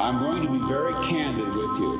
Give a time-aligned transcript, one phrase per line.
[0.00, 1.90] I'm going to be very candid with you.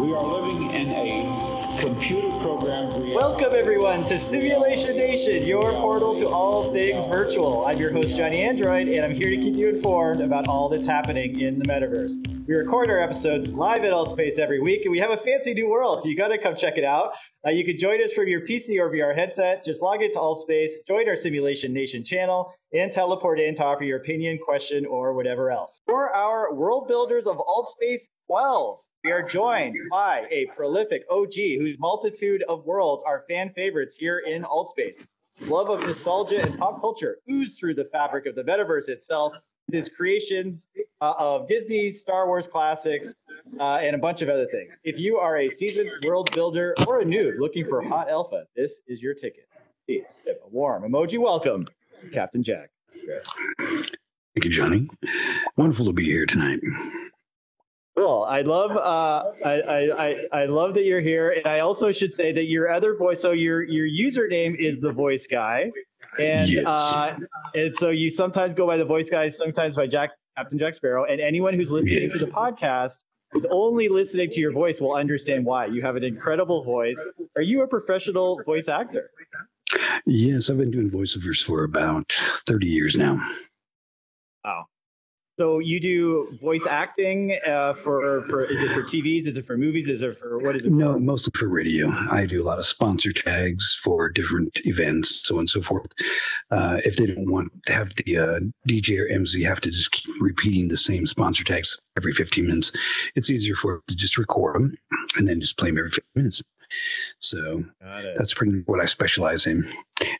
[0.00, 3.14] We are living in a computer programmed reality.
[3.14, 7.66] Welcome, everyone, to Simulation Nation, your portal to all things virtual.
[7.66, 10.86] I'm your host, Johnny Android, and I'm here to keep you informed about all that's
[10.86, 12.35] happening in the metaverse.
[12.48, 15.68] We record our episodes live at Altspace every week, and we have a fancy new
[15.68, 17.16] world, so you got to come check it out.
[17.44, 19.64] Uh, you can join us from your PC or VR headset.
[19.64, 23.98] Just log into Altspace, join our Simulation Nation channel, and teleport in to offer your
[23.98, 25.80] opinion, question, or whatever else.
[25.88, 31.76] For our World Builders of Altspace 12, we are joined by a prolific OG whose
[31.80, 35.04] multitude of worlds are fan favorites here in Altspace.
[35.40, 39.34] Love of nostalgia and pop culture ooze through the fabric of the metaverse itself.
[39.72, 40.68] His creations
[41.00, 43.14] uh, of Disney, Star Wars classics,
[43.58, 44.78] uh, and a bunch of other things.
[44.84, 48.82] If you are a seasoned world builder or a noob looking for hot alpha, this
[48.86, 49.48] is your ticket.
[49.86, 51.66] Please, a warm emoji welcome,
[52.12, 52.70] Captain Jack.
[53.58, 54.88] Thank you, Johnny.
[55.56, 56.60] Wonderful to be here tonight.
[57.96, 58.24] Cool.
[58.28, 62.12] I love uh, I, I, I I love that you're here, and I also should
[62.12, 63.20] say that your other voice.
[63.20, 65.72] So your your username is the voice guy,
[66.18, 66.64] and Yes.
[66.66, 67.16] uh,
[67.54, 71.04] and so you sometimes go by the voice guys, sometimes by Jack Captain Jack Sparrow,
[71.04, 75.44] and anyone who's listening to the podcast who's only listening to your voice will understand
[75.44, 75.66] why.
[75.66, 77.04] You have an incredible voice.
[77.36, 79.10] Are you a professional voice actor?
[80.06, 82.12] Yes, I've been doing voiceovers for about
[82.46, 83.20] 30 years now.
[84.44, 84.66] Wow.
[85.38, 89.26] So you do voice acting uh, for for is it for TVs?
[89.26, 89.86] Is it for movies?
[89.86, 90.72] Is it for what is it?
[90.72, 91.00] No, for?
[91.00, 91.90] mostly for radio.
[92.10, 95.88] I do a lot of sponsor tags for different events, so on and so forth.
[96.50, 99.92] Uh, if they don't want to have the uh, DJ or MC have to just
[99.92, 102.72] keep repeating the same sponsor tags every 15 minutes,
[103.14, 104.74] it's easier for to just record them
[105.16, 106.42] and then just play them every 15 minutes.
[107.20, 107.62] So
[108.16, 109.68] that's pretty much what I specialize in,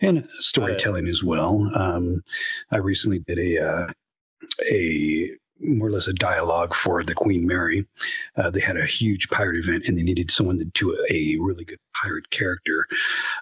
[0.03, 1.70] and storytelling as well.
[1.75, 2.23] Um,
[2.70, 3.92] I recently did a uh,
[4.70, 5.30] a
[5.61, 7.86] more or less a dialogue for the Queen Mary.
[8.36, 11.64] Uh, they had a huge pirate event, and they needed someone to do a really
[11.64, 12.86] good pirate character,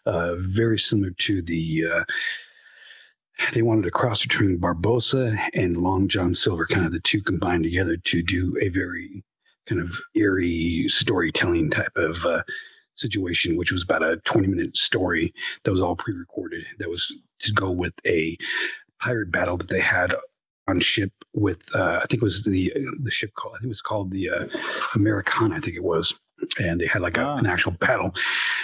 [0.07, 1.85] uh, very similar to the.
[1.93, 2.05] Uh,
[3.53, 7.65] they wanted a cross between Barbossa and Long John Silver, kind of the two combined
[7.65, 9.25] together to do a very
[9.67, 12.43] kind of eerie storytelling type of uh,
[12.95, 16.65] situation, which was about a 20 minute story that was all pre recorded.
[16.79, 18.39] That was to go with a
[19.01, 20.15] pirate battle that they had
[20.69, 23.69] on ship with, uh, I think it was the the ship called, I think it
[23.69, 24.47] was called the uh,
[24.95, 26.15] Americana, I think it was.
[26.59, 27.37] And they had like a, Ah.
[27.37, 28.13] an actual battle.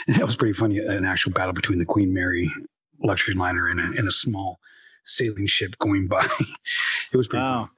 [0.07, 2.51] And that was pretty funny an actual battle between the Queen Mary
[3.03, 4.59] luxury liner and a, and a small
[5.05, 6.27] sailing ship going by.
[7.13, 7.69] it was pretty Wow.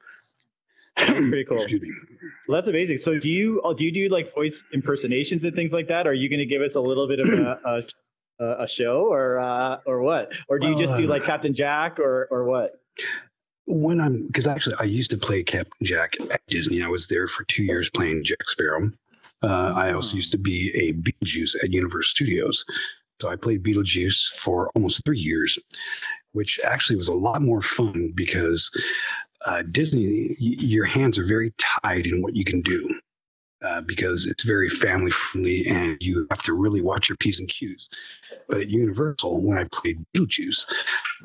[0.97, 1.59] pretty cool.
[2.49, 2.99] Well, that's amazing.
[2.99, 6.07] So, do you uh, do you do like voice impersonations and things like that?
[6.07, 7.83] Are you going to give us a little bit of a a,
[8.45, 10.33] a- a show or uh, or what?
[10.49, 12.73] Or do you just do Uh, like Captain Jack or or what?
[13.67, 16.83] When I'm because actually I used to play Captain Jack at Disney.
[16.83, 18.91] I was there for two years playing Jack Sparrow.
[19.43, 22.65] Uh, I also used to be a Beetlejuice at Universal Studios.
[23.21, 25.59] So I played Beetlejuice for almost three years,
[26.33, 28.71] which actually was a lot more fun because
[29.47, 32.89] uh, Disney, y- your hands are very tied in what you can do.
[33.63, 37.49] Uh, because it's very family friendly and you have to really watch your P's and
[37.49, 37.89] Q's.
[38.49, 40.67] But at Universal, when I played Beetlejuice,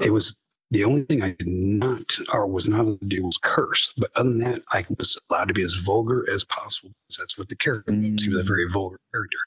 [0.01, 0.35] it was
[0.71, 3.93] the only thing I did not or was not allowed to do was curse.
[3.97, 7.37] But other than that, I was allowed to be as vulgar as possible because that's
[7.37, 8.21] what the character was.
[8.21, 9.37] He was a very vulgar character.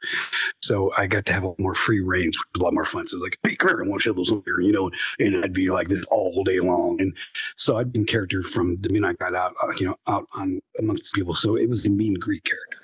[0.63, 3.07] So I got to have a more free range, which was a lot more fun.
[3.07, 4.73] So it was like, hey, come here, I want to show those over here, you
[4.73, 7.01] know, and I'd be like this all day long.
[7.01, 7.15] And
[7.57, 10.61] so I'd been character from the minute I got out, uh, you know, out on
[10.79, 11.35] amongst people.
[11.35, 12.79] So it was a mean Greek character.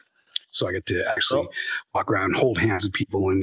[0.51, 1.49] So I got to actually Oh.
[1.95, 3.43] walk around, hold hands with people, and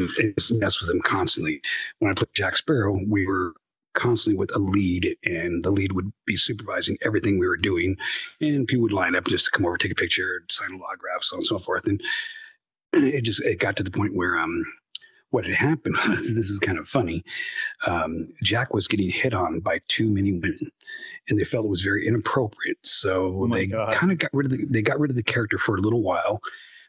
[0.52, 1.62] mess with them constantly.
[2.00, 3.54] When I played Jack Sparrow, we were
[3.94, 7.96] constantly with a lead, and the lead would be supervising everything we were doing,
[8.42, 11.30] and people would line up just to come over, take a picture, sign a autographs,
[11.30, 11.88] so on and so forth.
[11.88, 12.02] And
[12.94, 14.64] it just it got to the point where um,
[15.34, 17.24] what had happened was this is kind of funny.
[17.86, 20.72] Um, Jack was getting hit on by too many women,
[21.28, 22.78] and they felt it was very inappropriate.
[22.84, 25.58] So Oh they kind of got rid of the they got rid of the character
[25.58, 26.42] for a little while,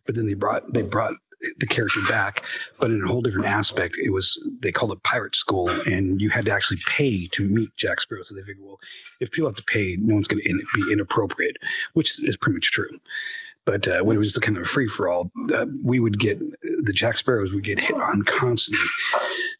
[0.06, 1.14] but then they brought they brought
[1.58, 2.44] the character back,
[2.80, 3.96] but in a whole different aspect.
[4.02, 7.74] It was they called it pirate school, and you had to actually pay to meet
[7.76, 8.22] Jack Sparrow.
[8.22, 8.78] So they figured, well,
[9.20, 11.56] if people have to pay, no one's going to in, be inappropriate,
[11.94, 12.88] which is pretty much true.
[13.66, 16.38] But uh, when it was kind of a free for all, uh, we would get
[16.84, 18.84] the Jack Sparrows would get hit on constantly,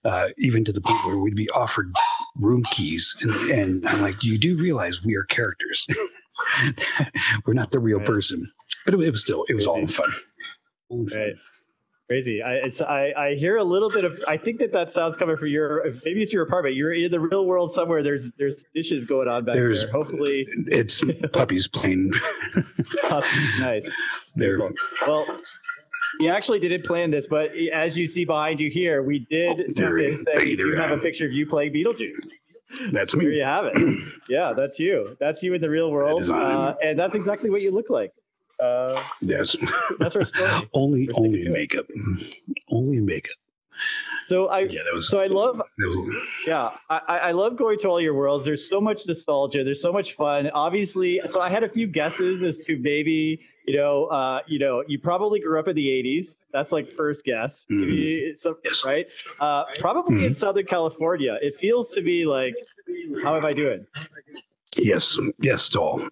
[0.05, 1.91] uh, even to the point where we'd be offered
[2.39, 5.87] room keys, and, and I'm like, you do realize we are characters.
[7.47, 8.07] We're not the real Right.
[8.07, 8.47] person,
[8.85, 10.11] but it, it was still it was all fun.
[10.91, 11.35] All in fun.
[12.09, 12.43] Crazy.
[12.43, 14.19] I, it's, I I hear a little bit of.
[14.29, 15.85] I think that that sounds coming from your.
[16.05, 16.75] Maybe it's your apartment.
[16.77, 18.03] You're in the real world somewhere.
[18.03, 19.91] There's there's dishes going on back There's- there.
[19.93, 21.03] Hopefully, It's
[21.33, 22.13] puppies playing.
[23.09, 23.51] puppies.
[23.59, 23.89] Nice.
[24.37, 24.59] They're
[25.07, 25.27] Well,
[26.21, 29.97] we actually didn't plan this, but as you see behind you here, we did There-
[29.97, 32.29] notice that we there do have a picture of you playing Beetlejuice.
[32.93, 33.37] that's There me.
[33.37, 33.75] you have it.
[34.29, 35.17] Yeah, that's you.
[35.21, 36.35] That's you in the real world, I.
[36.35, 38.11] uh, and that's exactly what you look like.
[38.61, 39.57] Uh, Yes.
[39.99, 40.69] that's our story.
[40.75, 41.53] only We're only in it.
[41.53, 41.87] makeup.
[42.71, 43.37] Only in makeup.
[44.27, 45.09] So I, Yeah, that was.
[45.11, 48.45] so I love was Yeah, I, I love going to all your worlds.
[48.45, 49.65] There's so much nostalgia.
[49.65, 50.49] There's so much fun.
[50.51, 54.83] Obviously, so I had a few guesses as to maybe you know, uh, you know,
[54.87, 56.45] you probably grew up in the '80s.
[56.53, 57.81] That's like first guess, Mhm.
[57.81, 58.85] Maybe it's Yes.
[58.85, 59.07] right?
[59.41, 61.37] Uh, probably in Southern California.
[61.43, 62.55] It feels to be like,
[63.23, 63.87] how am I doing?
[64.77, 66.09] yes, yes, to all.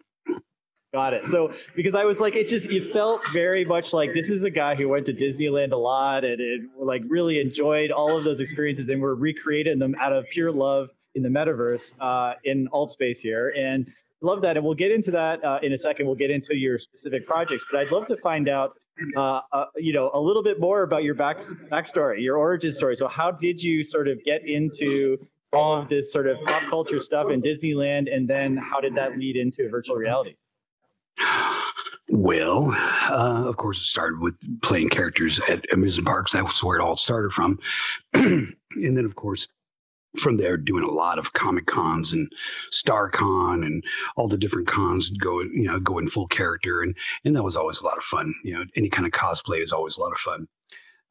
[0.93, 1.27] Got it.
[1.27, 4.51] So because I was like, it just it felt very much like this is a
[4.51, 8.91] guy who went to Disneyland a lot and like really enjoyed all of those experiences
[8.91, 13.21] and we're recreating them out of pure love in the metaverse uh, in alt space
[13.21, 13.91] here and
[14.21, 16.05] love that and we'll get into that uh, in a second.
[16.05, 18.77] We'll get into your specific projects, but I'd love to find out.
[19.17, 21.39] Uh, uh, you know a little bit more about your back
[21.73, 22.95] backstory, your origin story.
[22.95, 25.17] So, how did you sort of get into
[25.55, 29.19] all of this sort of pop culture stuff in Disneyland, and then how did that
[29.19, 30.37] lead into virtual reality?
[32.09, 32.73] Well,
[33.09, 36.33] uh, of course, it started with playing characters at amusement parks.
[36.33, 37.59] That's where it all started from.
[38.13, 39.49] and then, of course,
[40.19, 42.31] from there, doing a lot of comic cons and
[42.71, 43.83] Star Con and
[44.17, 46.83] all the different cons go, you know, go in full character.
[46.83, 46.95] And,
[47.25, 48.35] and that was always a lot of fun.
[48.45, 50.47] You know, any kind of cosplay is always a lot of fun.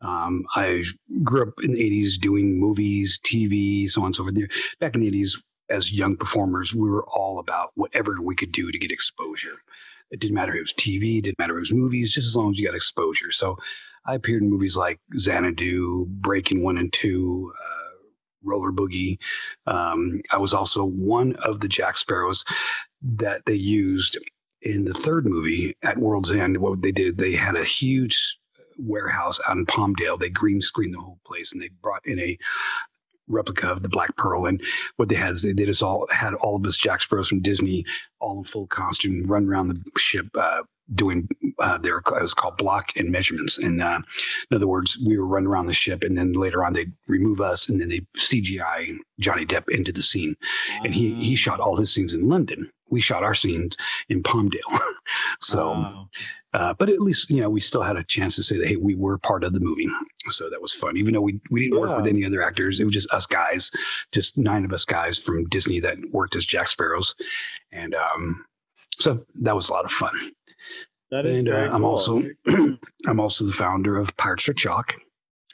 [0.01, 0.83] Um, I
[1.23, 4.35] grew up in the 80s doing movies, TV, so on and so forth.
[4.79, 8.71] Back in the 80s, as young performers, we were all about whatever we could do
[8.71, 9.57] to get exposure.
[10.11, 12.27] It didn't matter if it was TV, it didn't matter if it was movies, just
[12.27, 13.31] as long as you got exposure.
[13.31, 13.57] So
[14.05, 17.97] I appeared in movies like Xanadu, Breaking One and Two, uh,
[18.43, 19.17] Roller Boogie.
[19.67, 22.43] Um, I was also one of the Jack Sparrows
[23.01, 24.17] that they used
[24.61, 26.57] in the third movie at World's End.
[26.57, 28.37] What they did, they had a huge
[28.77, 30.19] warehouse out in Palmdale.
[30.19, 32.37] They green screened the whole place and they brought in a
[33.31, 34.45] replica of the Black Pearl.
[34.45, 34.61] And
[34.97, 37.41] what they had is they did us all had all of us Jack Sparrows from
[37.41, 37.85] Disney
[38.19, 40.61] all in full costume, run around the ship uh,
[40.95, 41.27] doing
[41.59, 43.57] uh, their it was called block and measurements.
[43.57, 43.99] And uh,
[44.49, 47.41] in other words, we were running around the ship, and then later on they remove
[47.41, 50.35] us, and then they CGI Johnny Depp into the scene.
[50.83, 52.69] And he he shot all his scenes in London.
[52.91, 53.77] We shot our scenes
[54.09, 54.79] in Palmdale.
[55.39, 55.71] so.
[55.71, 56.09] Wow.
[56.53, 58.75] Uh, but at least you know we still had a chance to say that hey
[58.75, 59.87] we were part of the movie
[60.27, 62.83] so that was fun even though we, we didn't work with any other actors it
[62.83, 63.71] was just us guys
[64.11, 67.15] just nine of us guys from disney that worked as jack sparrows
[67.71, 68.45] and um,
[68.99, 70.11] so that was a lot of fun
[71.09, 71.85] that is and uh, i'm cool.
[71.85, 72.21] also
[73.07, 74.95] i'm also the founder of pirates for CHOC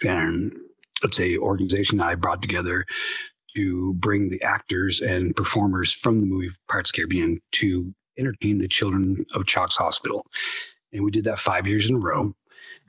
[0.02, 0.52] and
[1.04, 2.84] it's a organization that i brought together
[3.58, 8.58] to bring the actors and performers from the movie pirates of the caribbean to entertain
[8.58, 10.26] the children of CHOC's hospital
[10.94, 12.34] and we did that five years in a row.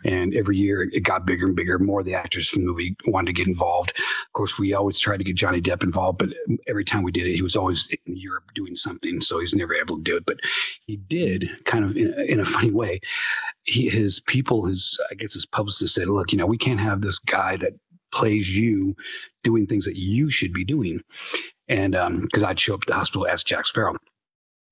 [0.05, 1.76] And every year it got bigger and bigger.
[1.76, 3.91] More of the actors from the movie wanted to get involved.
[3.99, 6.29] Of course, we always tried to get Johnny Depp involved, but
[6.69, 9.75] every time we did it, he was always in Europe doing something, so he's never
[9.75, 10.25] able to do it.
[10.25, 10.38] But
[10.87, 13.00] he did, kind of in, in a funny way.
[13.64, 17.00] He, his people, his I guess his publicist said, "Look, you know, we can't have
[17.00, 17.73] this guy that
[18.12, 18.94] plays you
[19.43, 21.00] doing things that you should be doing."
[21.69, 23.96] And because I'd show up at the hospital as Jack Sparrow.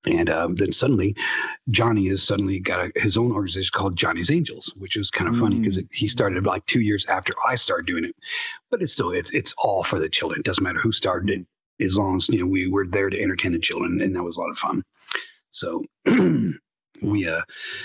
[0.06, 1.16] And um, then suddenly,
[1.70, 5.36] Johnny has suddenly got a, his own organization called Johnny's Angels, which is kind of
[5.36, 8.14] funny because he started like two years after I started doing it.
[8.70, 10.40] But it's still it's it's all for the children.
[10.40, 13.20] It doesn't matter who started it, as long as you know we were there to
[13.20, 14.84] entertain the children, and that was a lot of fun.
[15.50, 15.84] So.
[17.02, 17.42] We, uh,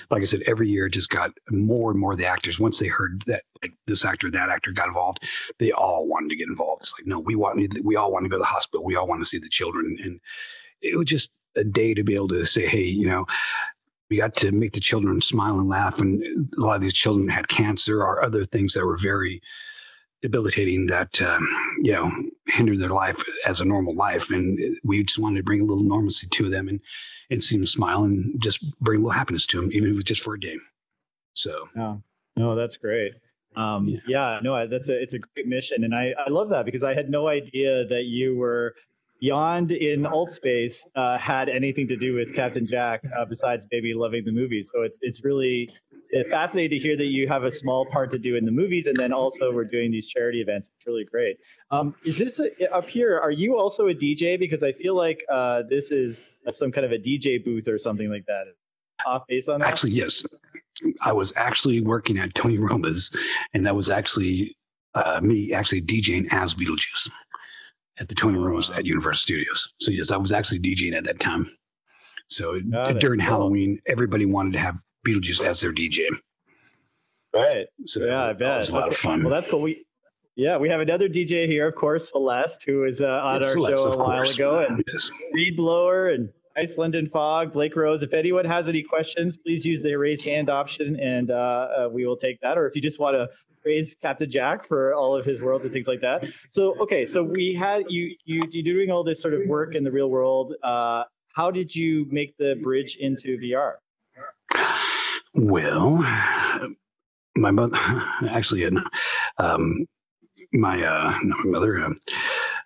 [0.09, 2.59] like I said, every year just got more and more of the actors.
[2.59, 5.19] Once they heard that, like this actor, that actor got involved,
[5.59, 6.83] they all wanted to get involved.
[6.83, 8.83] It's like, no, we want, we all want to go to the hospital.
[8.83, 10.19] We all want to see the children, and
[10.81, 13.25] it was just a day to be able to say, hey, you know,
[14.09, 15.99] we got to make the children smile and laugh.
[15.99, 16.21] And
[16.57, 19.41] a lot of these children had cancer or other things that were very
[20.21, 21.47] debilitating that, um,
[21.81, 22.11] you know,
[22.51, 24.29] hindered their life as a normal life.
[24.31, 26.79] And we just wanted to bring a little normalcy to them and,
[27.29, 29.95] and see them smile and just bring a little happiness to them, even if it
[29.95, 30.57] was just for a day.
[31.33, 32.03] So, No,
[32.35, 33.13] no, that's great.
[33.55, 33.99] Um, Yeah.
[34.07, 34.39] yeah.
[34.43, 36.93] no, I- that's a it's a great mission, and I I love that because I
[36.93, 38.75] had no idea that you were
[39.19, 43.93] beyond in alt space uh, had anything to do with Captain Jack uh, besides maybe
[43.93, 44.71] loving the movies.
[44.73, 45.69] So it's it's really
[46.29, 48.97] fascinating to hear that you have a small part to do in the movies, and
[48.97, 50.69] then also we're doing these charity events.
[50.75, 51.37] It's really great.
[51.71, 53.19] Um, is this a, up here?
[53.19, 54.37] Are you also a DJ?
[54.39, 58.09] Because I feel like uh, this is some kind of a DJ booth or something
[58.09, 58.43] like that.
[59.05, 59.69] Off base on that.
[59.69, 60.25] Actually, yes.
[61.01, 63.09] I was actually working at Tony Roma's,
[63.53, 64.55] and that was actually
[64.95, 67.09] uh, me actually DJing as Beetlejuice
[67.97, 69.73] at the Tony Roma's at Universal Studios.
[69.79, 71.45] So yes, I was actually DJing at that time.
[72.27, 72.99] So Got it.
[72.99, 73.29] during Cool.
[73.29, 76.07] Halloween, everybody wanted to have Beetlejuice as their DJ.
[77.33, 77.67] Right.
[77.85, 78.59] So Yeah, I bet.
[78.59, 79.23] was a lot of fun.
[79.23, 79.61] Well, that's cool.
[79.61, 79.85] We
[80.35, 83.83] yeah, we have another DJ here, of course, Celeste, who was uh, on our Celeste,
[83.83, 84.35] show a while course.
[84.35, 85.11] ago, and Yes.
[85.33, 88.01] Reed Blower and Iceland and Fog, Blake Rose.
[88.01, 92.05] If anyone has any questions, please use the raise hand option, and uh, uh, we
[92.05, 92.57] will take that.
[92.57, 93.27] Or if you just want to
[93.61, 96.23] praise Captain Jack for all of his worlds and things like that.
[96.49, 99.83] So okay, so we had you you you doing all this sort of work in
[99.83, 100.53] the real world.
[100.63, 101.03] Uh,
[101.35, 103.73] how did you make the bridge into VR?
[105.33, 105.97] Well,
[107.35, 107.77] my mother
[108.29, 108.71] actually, uh,
[109.37, 109.85] um,
[110.53, 111.99] my uh, my mother, um,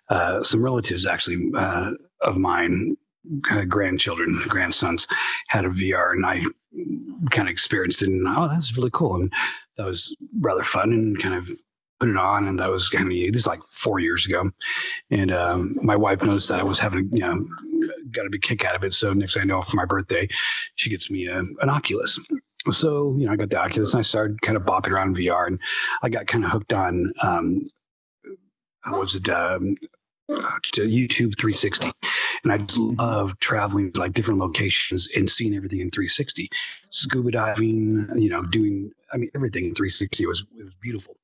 [0.08, 1.92] uh, some relatives actually uh,
[2.22, 2.96] of mine,
[3.50, 5.06] uh, grandchildren, grandsons,
[5.48, 6.42] had a VR, and I
[7.30, 9.32] kind of experienced it, and oh, that's really cool, and
[9.76, 11.48] that was rather fun, and kind of
[12.00, 14.50] put it on, and that was kind of this is like four years ago,
[15.10, 17.46] and um, my wife noticed that I was having you know
[18.10, 20.28] got a big kick out of it, so next thing I know, for my birthday,
[20.74, 22.18] she gets me a, an Oculus.
[22.70, 25.46] So, you know, I got the Oculus and I started kind of bopping around VR
[25.46, 25.58] and
[26.02, 27.62] I got kind of hooked on, um,
[28.86, 29.76] was it, um,
[30.28, 30.40] uh,
[30.72, 31.92] to YouTube 360.
[32.42, 36.48] And I just love traveling to like different locations and seeing everything in 360.
[36.90, 41.16] Scuba diving, you know, doing, I mean, everything in 360 was, it was beautiful.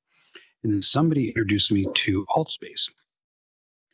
[0.63, 2.89] And then somebody introduced me to AltSpace.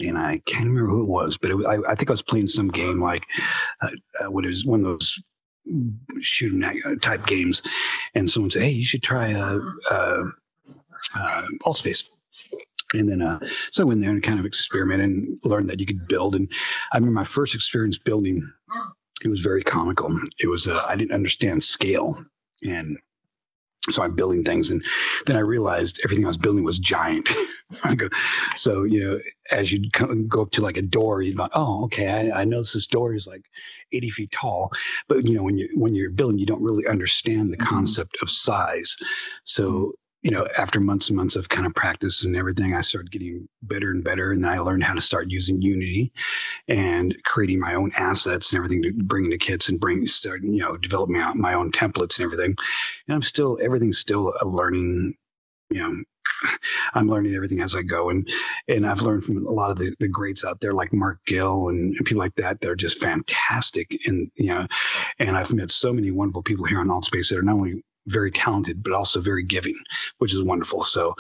[0.02, 2.22] And I can't remember who it was, but it was, I, I think I was
[2.22, 3.26] playing some game like
[3.82, 3.90] uh,
[4.22, 5.22] uh, what is one of those
[6.22, 6.64] shooting
[7.02, 7.62] type games,
[8.16, 10.24] and someone said, "Hey, you should try a, uh,
[11.66, 12.10] AltSpace."
[12.94, 13.40] And then, uh,
[13.72, 16.36] so I went there and kind of experimented and learned that you could build.
[16.36, 16.52] And
[16.92, 18.42] I remember my first experience building;
[19.24, 20.20] it was very comical.
[20.40, 22.24] It was uh, I didn't understand scale,
[22.64, 22.98] and
[23.92, 24.84] so I'm building things, and
[25.26, 27.30] then I realized everything I was building was giant.
[28.56, 29.20] So you know,
[29.52, 29.90] as you
[30.28, 33.14] go up to like a door, you're like, oh, okay, I, I notice this door
[33.14, 33.44] is like
[33.92, 34.72] 80 feet tall,
[35.08, 37.76] but you know, when you when you're building, you don't really understand the mm-hmm.
[37.76, 38.98] concept of size.
[39.44, 39.90] So mm-hmm.
[40.22, 43.48] You know, after months and months of kind of practice and everything, I started getting
[43.64, 46.12] better and better, and then I learned how to start using Unity
[46.68, 50.60] and creating my own assets and everything to bring to kits and bring start you
[50.60, 52.56] know develop my, my own templates and everything.
[53.08, 55.16] And I'm still everything's still a learning,
[55.70, 56.04] you know.
[56.94, 58.30] I'm learning everything as I go, and
[58.68, 61.70] and I've learned from a lot of the, the greats out there, like Mark Gill
[61.70, 62.60] and, and people like that.
[62.60, 64.68] They're just fantastic, and you know,
[65.20, 68.32] and I've met so many wonderful people here on AltSpace that are not only very
[68.32, 69.78] talented but also very giving,
[70.18, 70.84] which is wonderful.
[70.84, 71.16] So,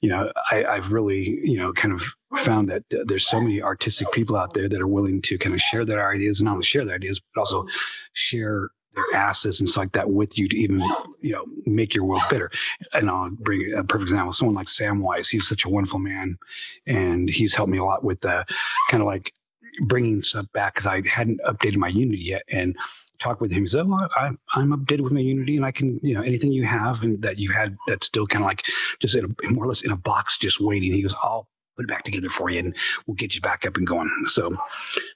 [0.00, 2.04] you know, I, I've really you know kind of
[2.36, 5.60] found that there's so many artistic people out there that are willing to kind of
[5.60, 7.66] share their ideas and not only share their ideas but also
[8.12, 10.80] share their assets and stuff like that with you to even
[11.20, 12.50] you know make your world better.
[12.94, 14.32] And I'll bring a perfect example.
[14.32, 16.38] Someone like Samwise, he's such a wonderful man,
[16.86, 18.44] and he's helped me a lot with the
[18.90, 19.32] kind of like
[19.80, 22.76] bringing stuff back because I hadn't updated my Unity yet and
[23.18, 23.62] talk with him.
[23.62, 26.52] He said, "Oh, I, I'm updated with my Unity, and I can, you know, anything
[26.52, 28.66] you have and that you had that's still kind of like
[29.00, 31.84] just in a, more or less in a box, just waiting." He goes, "I'll put
[31.84, 34.56] it back together for you, and we'll get you back up and going." So,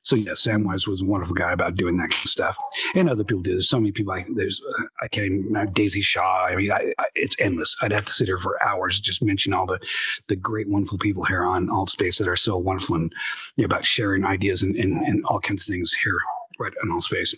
[0.02, 2.56] so yeah, Samwise was a wonderful guy about doing that kind of stuff,
[2.94, 3.52] and other people do.
[3.52, 4.12] There's so many people.
[4.12, 6.46] I, there's, uh, I can't even uh, Daisy Shaw.
[6.46, 7.76] I mean, I, I, it's endless.
[7.82, 9.80] I'd have to sit here for hours just mention all the
[10.28, 13.12] the great, wonderful people here on AltSpace that are so wonderful and
[13.56, 16.18] you know, about sharing ideas and, and and all kinds of things here
[16.60, 17.34] right on AltSpace.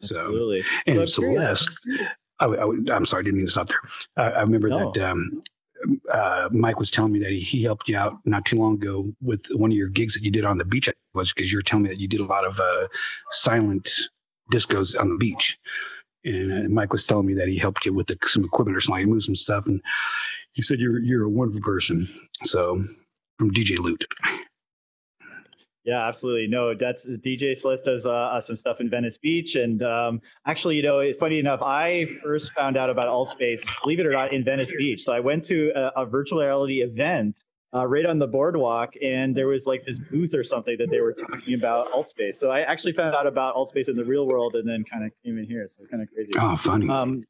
[0.00, 0.64] So Absolutely.
[0.86, 1.66] and I'm curious.
[1.66, 1.70] Celeste,
[2.40, 3.80] I, I, am sorry, I didn't mean to stop there.
[4.16, 4.90] I, I remember No.
[4.92, 5.42] that um,
[6.12, 9.12] uh, Mike was telling me that he, he helped you out not too long ago
[9.20, 10.88] with one of your gigs that you did on the beach.
[11.14, 12.88] Was because you were telling me that you did a lot of uh,
[13.30, 13.90] silent
[14.52, 15.58] discos on the beach,
[16.24, 18.80] and uh, Mike was telling me that he helped you with the, some equipment or
[18.80, 19.80] something, he moved some stuff, and
[20.52, 22.06] he said you're you're a wonderful person.
[22.44, 22.82] So
[23.38, 24.04] from DJ Loot.
[25.84, 26.46] Yeah, absolutely.
[26.46, 30.76] No, that's DJ Celeste does uh, uh, some stuff in Venice Beach, and um, actually,
[30.76, 31.60] you know, it's funny enough.
[31.62, 35.02] I first found out about AltSpace, believe it or not, in Venice Beach.
[35.04, 37.42] So I went to a, a virtual reality event
[37.74, 41.00] uh, right on the boardwalk, and there was like this booth or something that they
[41.00, 42.36] were talking about AltSpace.
[42.36, 45.12] So I actually found out about AltSpace in the real world, and then kind of
[45.22, 45.66] came in here.
[45.68, 46.32] So it's kind of crazy.
[46.38, 46.88] Oh, funny.
[46.88, 47.24] Um,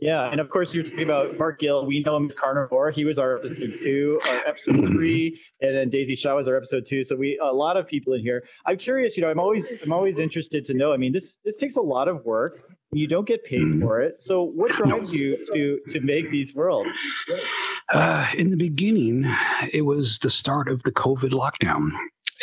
[0.00, 1.86] yeah, and of course you're talking about Mark Gill.
[1.86, 2.90] We know him as Carnivore.
[2.90, 6.84] He was our episode two, our episode three, and then Daisy Shaw was our episode
[6.86, 7.02] two.
[7.04, 8.44] So we a lot of people in here.
[8.66, 9.16] I'm curious.
[9.16, 10.92] You know, I'm always I'm always interested to know.
[10.92, 12.70] I mean, this this takes a lot of work.
[12.92, 13.80] You don't get paid Mhm.
[13.82, 14.20] for it.
[14.20, 16.92] So what drives you to to make these worlds?
[17.92, 19.24] Uh, in the beginning,
[19.72, 21.90] it was the start of the COVID lockdown.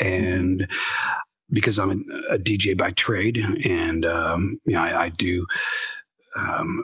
[0.01, 0.67] And
[1.51, 5.45] because I'm a, a DJ by trade and, um, you know, I, I do,
[6.35, 6.83] um,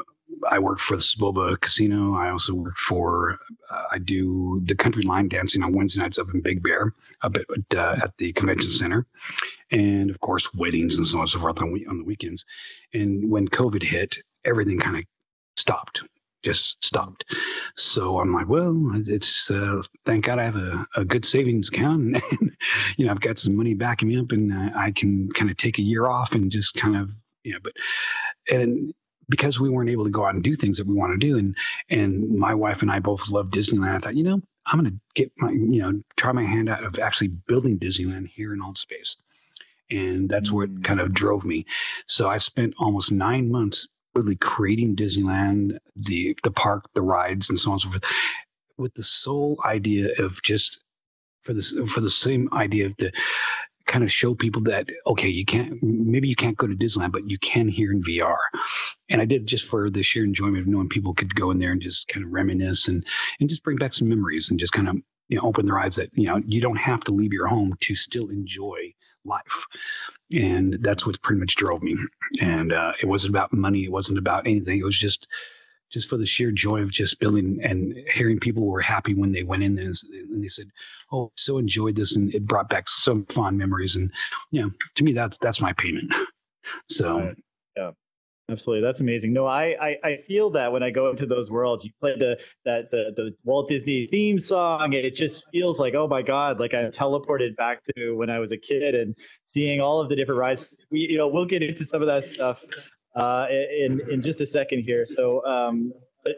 [0.49, 2.15] I work for the Soboba Casino.
[2.15, 6.33] I also work for, uh, I do the country line dancing on Wednesday nights up
[6.33, 9.05] in Big Bear, up at, uh, at the convention center.
[9.71, 12.45] And of course, weddings and so on and so forth on, on the weekends.
[12.93, 15.03] And when COVID hit, everything kind of
[15.57, 16.01] stopped
[16.43, 17.23] just stopped.
[17.77, 22.01] So I'm like, well, it's uh, thank God I have a, a good savings account,
[22.31, 22.51] and
[22.97, 25.57] you know I've got some money backing me up, and uh, I can kind of
[25.57, 27.11] take a year off and just kind of
[27.43, 27.73] you know, but
[28.51, 28.93] and
[29.29, 31.37] because we weren't able to go out and do things that we want to do,
[31.37, 31.55] and
[31.89, 34.99] and my wife and I both love Disneyland, I thought, you know, I'm going to
[35.15, 38.75] get my you know try my hand out of actually building Disneyland here in old
[38.75, 39.15] Altspace.
[39.91, 40.83] And that's what mm.
[40.83, 41.65] kind of drove me.
[42.07, 47.59] So I spent almost nine months literally creating Disneyland, the the park, the rides, and
[47.59, 48.03] so on and so forth,
[48.77, 50.79] with the sole idea of just
[51.43, 53.11] for this for the same idea of the
[53.85, 57.29] kind of show people that okay, you can't maybe you can't go to Disneyland, but
[57.29, 58.37] you can here in VR.
[59.09, 61.71] And I did just for the sheer enjoyment of knowing people could go in there
[61.71, 63.05] and just kind of reminisce and
[63.39, 64.95] and just bring back some memories and just kind of
[65.27, 67.73] you know open their eyes that you know you don't have to leave your home
[67.81, 68.93] to still enjoy
[69.25, 69.65] life.
[70.33, 71.95] And that's what pretty much drove me.
[72.41, 73.83] And uh, it wasn't about money.
[73.83, 74.79] It wasn't about anything.
[74.79, 75.27] It was just
[75.93, 79.43] just for the sheer joy of just building and hearing people were happy when they
[79.43, 80.65] went in and, and they said
[81.11, 83.95] oh so enjoyed this and it brought back some fond memories.
[83.95, 84.11] And
[84.51, 86.13] you know to me that's that's my payment.
[86.87, 87.33] So
[87.75, 87.91] yeah.
[88.49, 89.31] Absolutely, that's amazing.
[89.31, 92.37] No, I, I, I feel that when I go into those worlds, you play the
[92.65, 96.73] that the the Walt Disney theme song, it just feels like oh my god, like
[96.73, 99.15] I'm teleported back to when I was a kid and
[99.47, 100.77] seeing all of the different rides.
[100.91, 102.63] We you know we'll get into some of that stuff
[103.15, 105.05] uh, in in just a second here.
[105.05, 105.93] So um,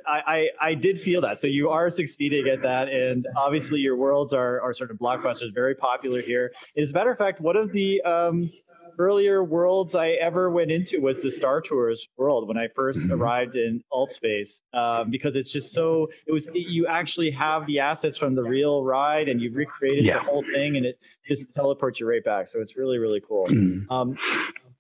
[0.07, 1.39] I, I, I did feel that.
[1.39, 5.53] So you are succeeding at that, and obviously your worlds are are sort of blockbusters,
[5.53, 6.51] very popular here.
[6.77, 8.49] As a matter of fact, one of the um,
[8.97, 13.11] earlier worlds I ever went into was the Star Tours world when I 1st mm-hmm.
[13.13, 18.17] arrived in Altspace, um, because it's just so it was you actually have the assets
[18.17, 20.15] from the real ride and you've recreated yeah.
[20.15, 22.47] the whole thing and it just teleports you right back.
[22.47, 23.45] So it's really really cool.
[23.47, 23.85] Mm.
[23.91, 24.17] Um,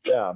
[0.05, 0.33] yeah.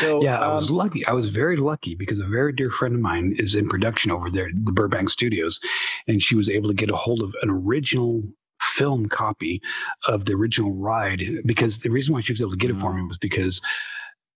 [0.00, 1.04] So, yeah, I was um, lucky.
[1.06, 4.30] I was very lucky because a very dear friend of mine is in production over
[4.30, 5.60] there, the Burbank Studios,
[6.06, 8.22] and she was able to get a hold of an original
[8.60, 9.60] film copy
[10.06, 12.92] of the original ride because the reason why she was able to get it for
[12.94, 13.60] me was because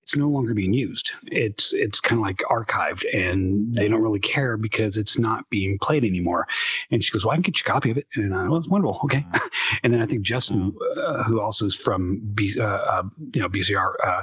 [0.07, 1.11] it's no longer being used.
[1.33, 5.81] It's it's kind of like archived, and they don't really care because it's not being
[5.81, 6.47] played anymore.
[6.93, 8.57] And she goes, "Well, I can get you a copy of it." And I, well,
[8.57, 9.01] it's wonderful.
[9.03, 9.27] Okay.
[9.83, 13.03] and then I think Justin, uh, who also is from B, uh, uh,
[13.35, 14.23] you know BCR, uh,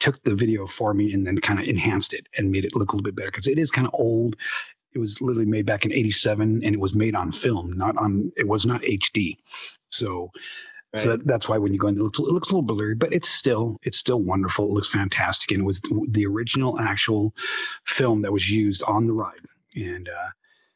[0.00, 2.90] took the video for me and then kind of enhanced it and made it look
[2.90, 4.34] a little bit better because it is kind of old
[4.94, 8.30] it was literally made back in 87 and it was made on film not on
[8.36, 9.36] it was not hd
[9.90, 10.30] so
[10.94, 11.02] right.
[11.02, 12.94] so that, that's why when you go in it looks, it looks a little blurry
[12.94, 14.66] but it's still it's still wonderful.
[14.66, 15.50] It looks fantastic.
[15.50, 17.34] And it was the original actual
[17.84, 19.40] film that was used on the ride.
[19.74, 20.30] And uh,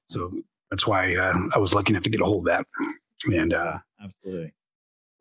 [0.08, 0.32] so
[0.70, 2.66] that's why uh, i was lucky enough to get a hold of that.
[3.32, 4.52] And uh, absolutely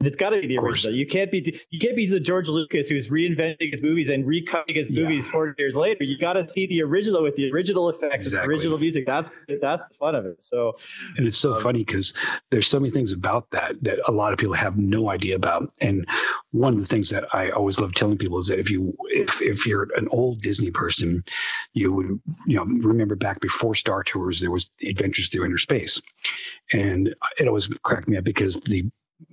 [0.01, 0.95] it's got to be the original.
[0.95, 4.75] You can't be you can't be the George Lucas who's reinventing his movies and recutting
[4.75, 5.03] his yeah.
[5.03, 6.03] movies 40 years later.
[6.03, 8.47] You got to see the original with the original effects, exactly.
[8.47, 9.07] the original music.
[9.07, 10.43] That's that's the fun of it.
[10.43, 10.75] So,
[11.17, 12.13] and it's so um, funny because
[12.51, 15.73] there's so many things about that that a lot of people have no idea about.
[15.81, 16.05] And
[16.51, 19.41] one of the things that I always love telling people is that if you if
[19.41, 21.23] if you're an old Disney person,
[21.73, 25.99] you would you know remember back before Star Tours there was Adventures Through Inner Space,
[26.71, 28.85] and it always cracked me up because the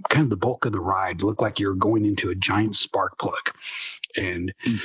[0.08, 3.18] kind of the bulk of the ride looked like you're going into a giant spark
[3.18, 3.50] plug.
[4.16, 4.78] And mm.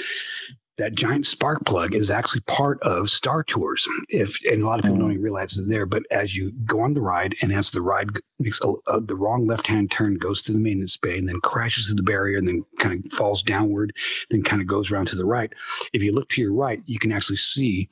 [0.77, 3.87] that giant spark plug is actually part of Star Tours.
[4.09, 5.01] If and a lot of people mm.
[5.01, 7.81] don't even realize it's there, but as you go on the ride and as the
[7.81, 8.09] ride
[8.39, 11.87] makes a, a, the wrong left-hand turn, goes to the maintenance bay and then crashes
[11.87, 13.93] to the barrier and then kind of falls downward,
[14.29, 15.53] then kind of goes around to the right.
[15.93, 17.89] If you look to your right, you can actually see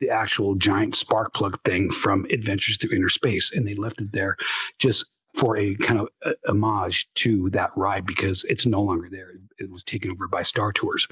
[0.00, 4.10] the actual giant spark plug thing from Adventures Through Inner Space, and they left it
[4.10, 4.36] there
[4.78, 9.32] just for a kind of a, homage to that ride because it's no longer there.
[9.58, 11.06] It was taken over by Star Tours,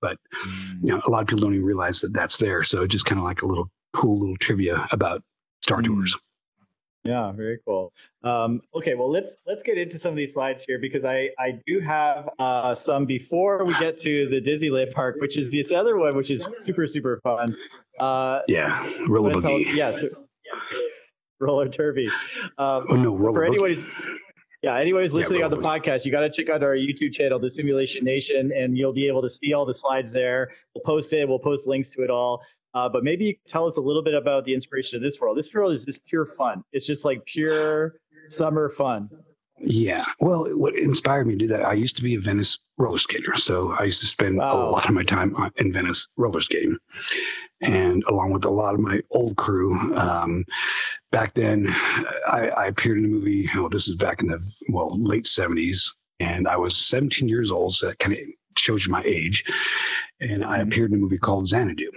[0.00, 0.82] but mm.
[0.82, 2.62] you know a lot of people don't even realize that that's there.
[2.62, 5.22] So just kind of like a little cool little trivia about
[5.62, 5.86] Star mm.
[5.86, 6.16] Tours.
[7.04, 7.92] Yeah, very cool.
[8.24, 11.58] Um, okay, well let's let's get into some of these slides here because I I
[11.66, 15.96] do have uh, some before we get to the Disneyland park, which is this other
[15.96, 17.56] one, which is super super fun.
[17.98, 19.72] Uh, yeah, roller boogie.
[19.74, 20.02] Yes.
[20.02, 20.78] Yeah,
[21.40, 22.08] roller derby.
[22.58, 23.86] Um, oh no, roller for anyone who's
[24.62, 27.14] yeah, anyone who's listening yeah, on the podcast, you got to check out our YouTube
[27.14, 30.50] channel, The Simulation Nation, and you'll be able to see all the slides there.
[30.74, 31.26] We'll post it.
[31.26, 32.42] We'll post links to it all.
[32.74, 35.38] Uh, but maybe you tell us a little bit about the inspiration of this world.
[35.38, 36.62] This world is just pure fun.
[36.72, 37.94] It's just like pure
[38.28, 39.08] summer fun.
[39.62, 40.04] Yeah.
[40.20, 43.36] Well, what inspired me to do that, I used to be a Venice roller skater.
[43.36, 44.68] So I used to spend Wow.
[44.68, 46.76] a lot of my time in Venice roller skating.
[47.60, 50.44] And along with a lot of my old crew, um,
[51.12, 51.68] back then
[52.26, 53.48] I, I appeared in a movie.
[53.54, 57.74] Oh, this is back in the well late seventies, and I was 17 years old.
[57.74, 58.18] So that kind of
[58.56, 59.44] shows you my age.
[60.20, 60.62] And I Mhm.
[60.68, 61.90] appeared in a movie called Xanadu.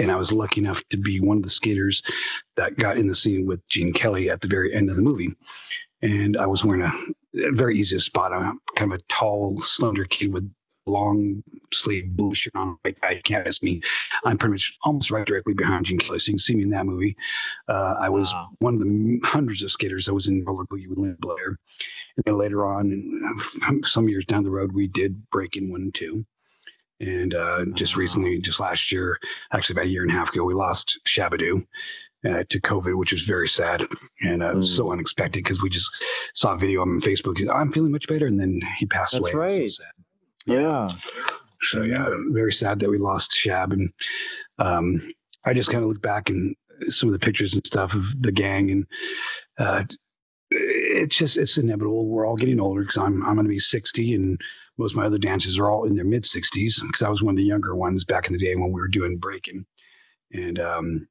[0.00, 2.02] And I was lucky enough to be one of the skaters
[2.56, 5.34] that got in the scene with Gene Kelly at the very end of the movie.
[6.02, 6.92] And I was wearing a,
[7.48, 8.32] a very easy spot.
[8.32, 10.50] I'm kind of a tall, slender kid with
[10.86, 12.76] long sleeve blue shirt on.
[12.82, 13.80] White guy you can't miss me.
[14.24, 16.18] I'm pretty much almost right directly behind Gene Kelly.
[16.18, 17.16] So you can see me in that movie.
[17.68, 18.48] Uh, I was Wow.
[18.58, 21.56] one of the hundreds of skaters that was in Roller Boogie with Linda Blair.
[22.16, 23.38] And then later on,
[23.68, 26.26] uh, some years down the road, we did break in one and two.
[26.98, 28.00] And uh, just Wow.
[28.00, 29.18] recently, just last year,
[29.52, 31.64] actually about a year and a half ago, we lost Shabba-Doo
[32.28, 33.82] uh, to COVID, which was very sad
[34.20, 34.76] and uh, it was Mm.
[34.76, 35.90] so unexpected because we just
[36.34, 37.36] saw a video on Facebook.
[37.52, 39.32] I'm feeling much better, and then he passed That's away.
[39.34, 39.70] Right.
[39.70, 39.84] So.
[40.46, 40.88] Yeah.
[41.70, 43.92] so yeah, very sad that we lost Shab, and
[44.58, 45.00] um,
[45.44, 46.54] I just kind of look back and
[46.88, 48.86] some of the pictures and stuff of the gang, and
[49.58, 49.84] uh,
[50.50, 52.06] it's just it's inevitable.
[52.06, 54.40] We're all getting older because I'm I'm going to be 60, and
[54.78, 57.34] most of my other dancers are all in their mid 60s because I was one
[57.34, 59.64] of the younger ones back in the day when we were doing breaking,
[60.32, 61.08] and um,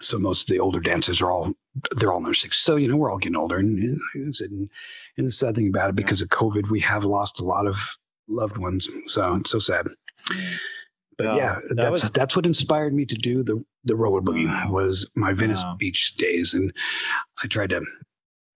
[0.00, 1.52] so most of the older dancers are all
[1.96, 2.54] they're all in their 60s.
[2.54, 4.70] So you know we're all getting older, and and,
[5.16, 7.76] and the sad thing about it because of COVID, we have lost a lot of
[8.28, 8.88] loved ones.
[9.06, 9.86] So it's so sad.
[11.18, 14.20] But Yeah, yeah, that that's was- that's what inspired me to do the the roller
[14.20, 15.62] boogie was my Venice.
[15.78, 16.72] Beach days, and
[17.42, 17.80] I tried to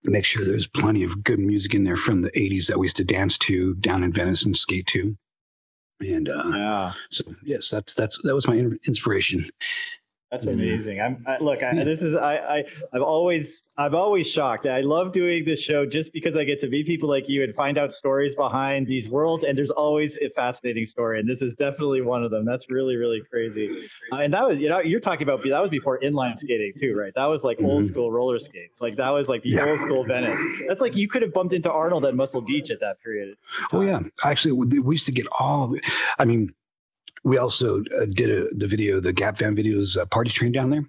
[0.04, 2.96] make sure there's plenty of good music in there from the '80s that we used
[2.98, 5.16] to dance to down in Venice and skate to.
[6.00, 6.92] And uh, Yeah.
[7.10, 9.44] so, yes, that's that's that was my inspiration.
[10.30, 11.00] That's amazing.
[11.00, 11.62] I'm I, look.
[11.64, 12.64] I, this is I, I.
[12.92, 13.68] I'm always.
[13.76, 14.64] I'm always shocked.
[14.64, 17.52] I love doing this show just because I get to meet people like you and
[17.56, 19.42] find out stories behind these worlds.
[19.42, 22.44] And there's always a fascinating story, and this is definitely one of them.
[22.44, 23.70] That's really really crazy.
[24.12, 26.94] Uh, and that was you know you're talking about that was before inline skating too,
[26.96, 27.12] right?
[27.16, 27.88] That was like old Mhm.
[27.88, 28.80] school roller skates.
[28.80, 29.68] Like that was like the Yeah.
[29.68, 30.40] old school Venice.
[30.68, 33.34] That's like you could have bumped into Arnold at Muscle Beach at that period.
[33.72, 35.66] Oh yeah, actually, we we used to get all.
[35.68, 35.82] the-
[36.20, 36.54] I mean,
[37.24, 40.70] we also uh, did a, the video, the Gap Band videos, uh, party train down
[40.70, 40.84] there.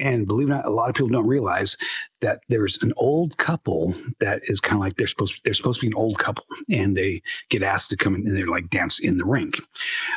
[0.00, 1.76] And believe it or not, a lot of people don't realize
[2.20, 5.86] that there's an old couple that is kind of like they're supposed they're supposed to
[5.86, 8.98] be an old couple, and they get asked to come in and they're like dance
[8.98, 9.60] in the rink,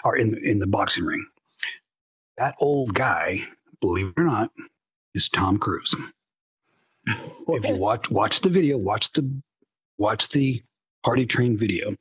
[0.03, 1.23] or in the, in the boxing ring.
[2.37, 3.43] That old guy,
[3.79, 4.49] believe it or not,
[5.13, 5.93] is Tom Cruise.
[7.47, 9.29] If you watch watch the video, watch the
[9.99, 10.63] watch the
[11.03, 11.95] party train video.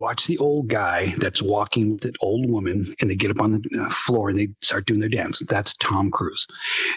[0.00, 3.52] Watch the old guy that's walking with an old woman, and they get up on
[3.52, 5.40] the uh, floor and they start doing their dance.
[5.40, 6.46] That's Tom Cruise.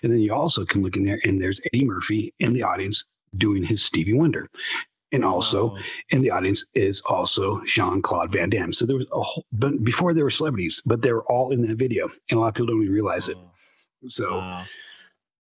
[0.02, 3.04] And then you also can look in there, and there's Eddie Murphy in the audience
[3.36, 4.50] doing his Stevie Wonder.
[5.12, 5.78] And also Wow.
[6.10, 8.72] in the audience is also Jean Claude Van Damme.
[8.72, 11.62] So there was a whole, but before they were celebrities, but they were all in
[11.68, 13.38] that video, and a lot of people don't even realize it.
[14.08, 14.64] So Wow.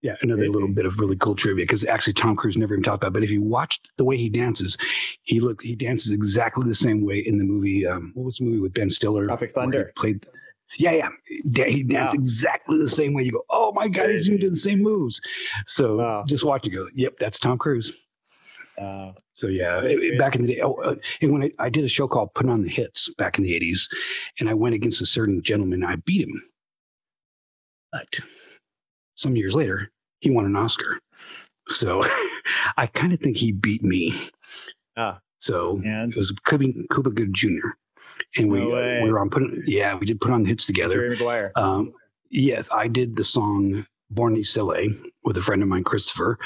[0.02, 3.04] Yeah, another little bit of really cool trivia because actually Tom Cruise never even talked
[3.04, 3.10] about.
[3.10, 4.78] it, But if you watched the way he dances,
[5.24, 7.86] he look he dances exactly the same way in the movie.
[7.86, 9.28] Um, what was the movie with Ben Stiller?
[9.28, 9.92] Tropic Thunder.
[9.96, 10.26] played.
[10.78, 11.10] Yeah, yeah,
[11.52, 12.22] Da- he danced Wow.
[12.22, 13.24] exactly the same way.
[13.24, 15.20] You go, oh my god, he's doing the same moves.
[15.66, 16.24] So Wow.
[16.28, 16.70] just watch it.
[16.70, 17.92] Go, yep, that's Tom Cruise.
[18.78, 21.84] Uh, So yeah, it- it- back in the day, oh, uh, when I, I did
[21.84, 23.88] a show called "Put on the Hits" back in the '80s,
[24.40, 26.42] and I went against a certain gentleman, I beat him.
[27.92, 28.20] But
[29.22, 31.00] some years later, he won an Oscar.
[31.68, 32.04] So
[32.78, 34.16] I kind of think he beat me.
[34.98, 35.20] Ah.
[35.40, 37.70] So and it was Cuba, Cuba Gooding Jr.
[38.38, 40.96] And we No we were on putting yeah we did put on the hits together.
[40.96, 41.52] Jerry Maguire.
[41.56, 41.94] Um,
[42.30, 44.84] yes, I did the song Born East LA
[45.24, 46.38] with a friend of mine, Christopher,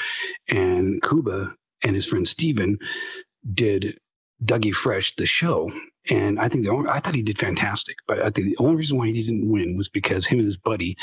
[0.48, 2.78] and Cuba and his friend Steven
[3.54, 3.98] did
[4.44, 5.70] Dougie Fresh, the show.
[6.08, 8.76] And I think the only, I thought he did fantastic, but I think the only
[8.76, 10.96] reason why he didn't win was because him and his buddy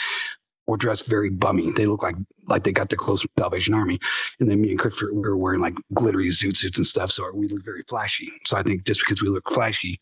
[0.68, 1.72] were dressed very bummy.
[1.72, 2.16] They look like
[2.48, 4.00] like they got their clothes from Salvation Army,
[4.40, 7.30] and then me and Christopher we were wearing like glittery zoot suits and stuff, so
[7.34, 8.32] we look very flashy.
[8.46, 10.00] So I think just because we look flashy,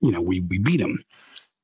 [0.00, 1.02] you know, we we beat him.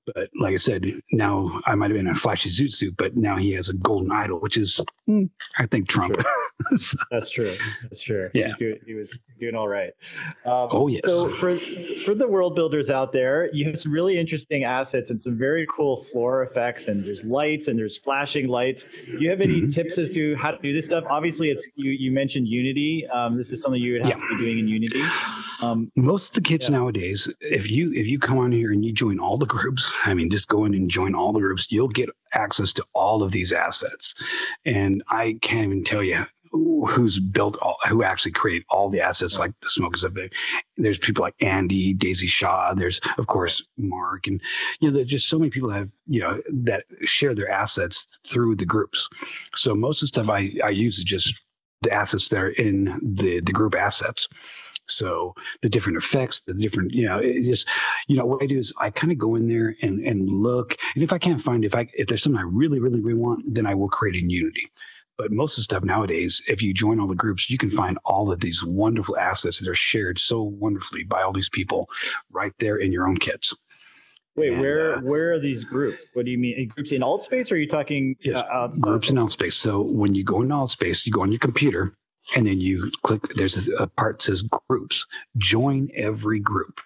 [0.06, 3.16] But like I said, now I might have been in a flashy zoot suit, but
[3.16, 6.16] now he has a golden idol, which is, mm, I think, Trump.
[6.74, 7.56] So, That's true.
[7.82, 8.28] That's true.
[8.34, 8.48] Yeah.
[8.48, 9.92] He's doing, he was doing all right.
[10.44, 11.00] Um, Oh, yes.
[11.06, 15.20] So for for the world builders out there, you have some really interesting assets and
[15.20, 18.84] some very cool floor effects, and there's lights and there's flashing lights.
[19.06, 19.72] Do you have any Mhm.
[19.72, 21.04] tips as to how to do this stuff?
[21.08, 21.92] Obviously, it's you.
[21.92, 23.06] You mentioned Unity.
[23.06, 24.16] Um, this is something you would have Yeah.
[24.28, 25.02] to be doing in Unity.
[25.62, 26.76] Um, most of the kids Yeah.
[26.76, 30.14] nowadays, if you if you come on here and you join all the groups, I
[30.14, 33.32] mean, just go in and join all the groups, you'll get access to all of
[33.32, 34.14] these assets.
[34.64, 39.38] And I can't even tell you who's built all, who actually create all the assets
[39.38, 40.32] like the smokers of it.
[40.76, 42.74] There's people like Andy, Daisy Shaw.
[42.74, 44.40] There's of course Mark, and
[44.80, 48.18] you know there's just so many people that have you know that share their assets
[48.26, 49.08] through the groups.
[49.54, 51.40] So most of the stuff I I use is just
[51.82, 54.28] the assets that are in the the group assets.
[54.90, 57.68] So the different effects, the different, you know, it just,
[58.08, 60.76] you know, what I do is I kind of go in there and and look,
[60.94, 63.54] and if I can't find, if I if there's something I really really really want,
[63.54, 64.70] then I will create in Unity.
[65.18, 67.98] But most of the stuff nowadays, if you join all the groups, you can find
[68.06, 71.88] all of these wonderful assets that are shared so wonderfully by all these people
[72.30, 73.54] right there in your own kits.
[74.36, 76.06] Wait, And, where uh, where are these groups?
[76.14, 76.68] What do you mean?
[76.68, 78.80] Groups in alt space or are you talking Yes, uh, outside?
[78.80, 79.54] groups in Altspace.
[79.54, 81.94] So when you go in Altspace, you go on your computer
[82.36, 85.06] and then you click, there's a, a part says groups.
[85.38, 86.80] Join every group.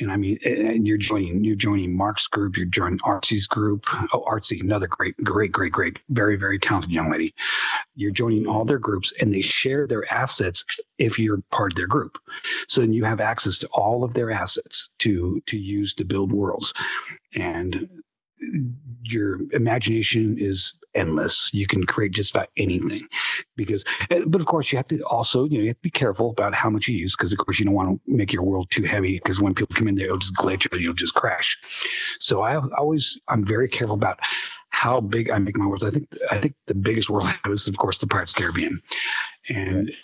[0.00, 3.86] And I mean, and you're joining, you're joining Mark's group, you're joining Artsy's group.
[4.12, 7.32] Oh, Artsy, another great, great, great, great, very, very talented young lady.
[7.94, 10.64] You're joining all their groups and they share their assets
[10.98, 12.18] if you're part of their group.
[12.66, 16.32] So then you have access to all of their assets to to use to build
[16.32, 16.74] worlds.
[17.36, 17.88] And
[19.02, 21.50] your imagination is endless.
[21.52, 23.00] You can create just about anything
[23.56, 25.90] because, eh, but of course, you have to also, you know, you have to be
[25.90, 28.42] careful about how much you use because, of course, you don't want to make your
[28.42, 31.14] world too heavy because when people come in there, it'll just glitch or you'll just
[31.14, 31.58] crash.
[32.20, 34.20] So I always, I'm very careful about
[34.70, 35.84] how big I make my worlds.
[35.84, 38.36] I think, I think the biggest world I have is, of course, the Pirates of
[38.36, 38.82] the Caribbean.
[39.48, 39.94] And,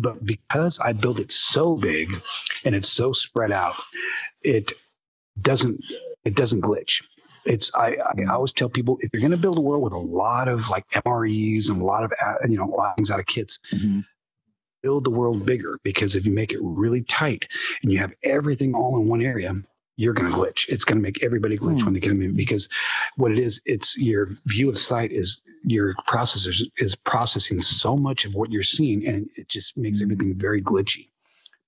[0.00, 2.10] but because I built it so big
[2.64, 3.74] and it's so spread out,
[4.42, 4.72] it
[5.40, 5.82] doesn't,
[6.24, 7.02] it doesn't glitch
[7.46, 7.96] it's I,
[8.28, 10.68] I always tell people if you're going to build a world with a lot of
[10.68, 13.26] like MREs and a lot of uh, you know a lot of things out of
[13.26, 14.04] kits, Mhm.
[14.82, 17.46] build the world bigger because if you make it really tight
[17.82, 19.54] and you have everything all in one area,
[19.96, 20.68] you're going to glitch.
[20.68, 21.86] It's going to make everybody glitch Hmm.
[21.86, 22.68] when they come in because
[23.16, 27.96] what it is, it's your view of sight is your processor is- is processing so
[27.96, 31.08] much of what you're seeing and it just makes everything very glitchy.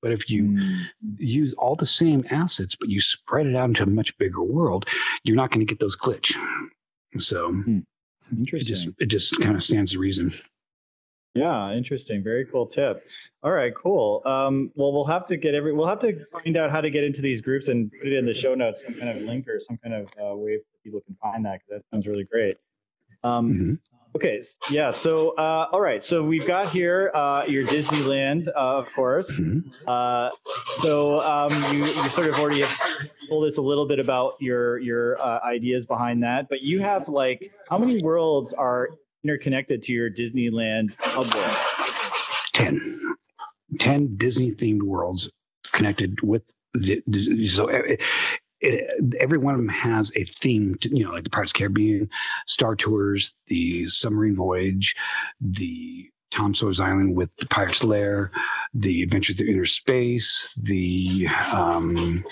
[0.00, 0.84] But if you Mm.
[1.18, 4.86] use all the same assets, but you spread it out into a much bigger world,
[5.24, 6.32] you're not going to get those glitch.
[7.18, 7.62] So
[8.52, 10.32] it just it just kind of stands to reason.
[11.34, 12.22] Yeah, interesting.
[12.22, 13.06] Very cool tip.
[13.42, 14.22] All right, cool.
[14.24, 15.72] Um, well, we'll have to get every.
[15.72, 18.26] We'll have to find out how to get into these groups and put it in
[18.26, 21.16] the show notes, some kind of link or some kind of uh, way people can
[21.22, 21.60] find that.
[21.60, 22.56] Because that sounds really great.
[23.24, 23.78] Um, Mhm.
[24.16, 24.40] Okay,
[24.70, 24.90] yeah.
[24.90, 26.02] So, uh, all right.
[26.02, 29.30] So we've got here uh, your Disneyland, uh, of course.
[29.40, 29.64] Mhm.
[29.86, 30.30] Uh,
[30.80, 32.64] so um, you you sort of already
[33.28, 37.08] told us a little bit about your your uh, ideas behind that, but you have
[37.08, 38.88] like how many worlds are
[39.24, 41.56] interconnected to your Disneyland hub world?
[42.54, 43.14] 10.
[43.78, 45.30] 10 Disney themed worlds
[45.72, 46.42] connected with
[46.74, 47.68] the, the- so
[48.60, 51.56] it, every one of them has a theme to, you know like the Pirates of
[51.56, 52.08] Caribbean,
[52.46, 54.96] Star Tours, the Submarine Voyage,
[55.40, 58.30] the Tom Sawyer's Island with the Pirate's Lair,
[58.74, 62.24] the Adventures Through Inner Space, the um,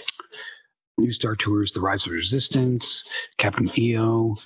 [0.99, 3.05] New Star Tours, the Rise of Resistance,
[3.39, 4.37] Captain EO,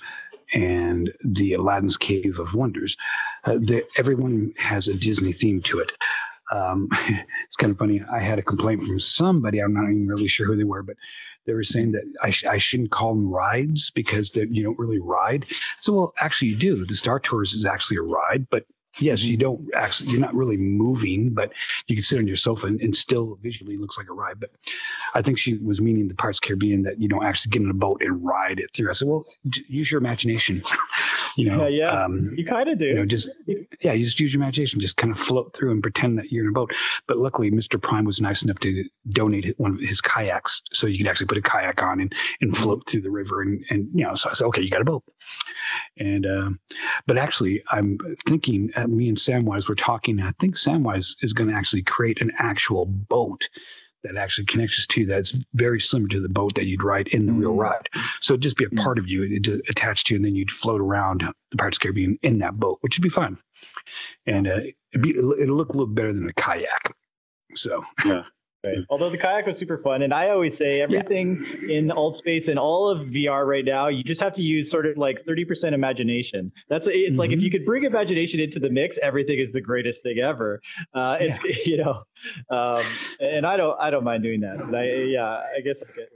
[0.53, 2.95] and the Aladdin's Cave of Wonders.
[3.43, 5.91] Uh, the, everyone has a Disney theme to it.
[6.51, 6.89] Um,
[7.45, 8.01] it's kind of funny.
[8.11, 9.59] I had a complaint from somebody.
[9.59, 10.95] I'm not even really sure who they were, but
[11.45, 14.99] they were saying that I, sh- I shouldn't call them rides because you don't really
[14.99, 15.45] ride.
[15.79, 16.85] So, well, actually, you do.
[16.85, 18.65] The Star Tours is actually a ride, but
[18.99, 20.11] yes, you don't actually.
[20.11, 21.51] You're not really moving, but
[21.87, 24.39] you can sit on your sofa and, and still visually looks like a ride.
[24.39, 24.51] But
[25.15, 27.73] I think she was meaning the parts Caribbean that you don't actually get in a
[27.73, 28.89] boat and ride it through.
[28.89, 30.61] I said, well, j- use your imagination.
[31.37, 32.03] you know, Yeah, yeah.
[32.05, 32.85] Um, You kind of do.
[32.85, 33.29] you know, just
[33.81, 36.43] yeah, you just use your imagination, just kind of float through and pretend that you're
[36.43, 36.73] in a boat.
[37.07, 37.81] But luckily, Mr.
[37.81, 41.37] Prime was nice enough to donate one of his kayaks, so you could actually put
[41.37, 43.41] a kayak on and, and float through the river.
[43.41, 45.03] And and you know, so I said, okay, you got a boat.
[45.97, 46.59] And um,
[47.07, 48.71] but actually, I'm thinking.
[48.81, 50.19] Uh, me and Samwise were talking.
[50.21, 53.47] I think Samwise is going to actually create an actual boat
[54.03, 57.27] that actually connects us to that's very similar to the boat that you'd ride in
[57.27, 57.59] the real Mm.
[57.59, 57.87] ride.
[58.19, 60.35] So it'd just be a part of you, it just attached to you, and then
[60.35, 63.37] you'd float around the Pirates of the Caribbean in that boat, which would be fun.
[64.25, 64.57] And uh,
[64.91, 66.95] it'd, be, it'll it'll look a little better than a kayak.
[67.53, 67.83] So
[68.63, 68.77] Right.
[68.89, 72.59] Although the kayak was super fun, and I always say everything in alt space and
[72.59, 75.73] all of VR right now, you just have to use sort of like thirty percent
[75.73, 76.51] imagination.
[76.69, 77.41] That's it's like if Mhm.
[77.41, 80.61] you could bring imagination into the mix, everything is the greatest thing ever.
[80.93, 82.03] Uh, it's you know,
[82.55, 82.85] um,
[83.19, 86.09] and I don't I don't mind doing that, but I yeah I guess I get.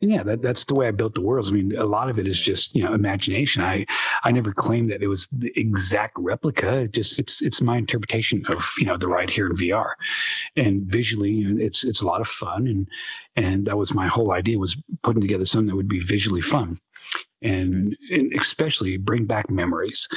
[0.00, 1.48] And yeah, that, that's the way I built the worlds.
[1.48, 3.62] I mean, a lot of it is just you know imagination.
[3.62, 3.86] I
[4.24, 6.78] I never claimed that it was the exact replica.
[6.82, 9.92] It just it's it's my interpretation of you know the ride here in VR,
[10.56, 12.88] and visually you know, it's it's a lot of fun and
[13.36, 16.78] and that was my whole idea was putting together something that would be visually fun,
[17.42, 20.08] and, and especially bring back memories,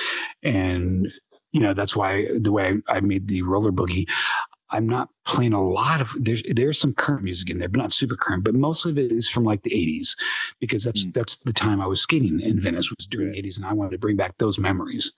[0.44, 1.08] and
[1.52, 4.08] you know that's why the way I, I made the roller boogie.
[4.70, 7.94] I'm not playing a lot of there's there's some current music in there, but not
[7.94, 8.44] super current.
[8.44, 10.16] But most of it is from like the 80s,
[10.60, 11.14] because that's Mm.
[11.14, 13.92] that's the time I was skating in Venice was during the 80s, and I wanted
[13.92, 15.12] to bring back those memories.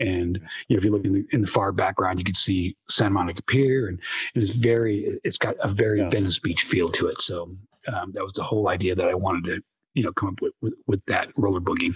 [0.00, 0.36] And
[0.68, 3.10] you know, if you look in the, in the far background, you can see Santa
[3.10, 4.00] Monica Pier, and
[4.34, 6.08] it is very it's got a very Yeah.
[6.08, 7.20] Venice Beach feel to it.
[7.20, 7.50] So
[7.92, 9.62] um, that was the whole idea that I wanted to
[9.94, 11.94] you know come up with with, with that roller boogie.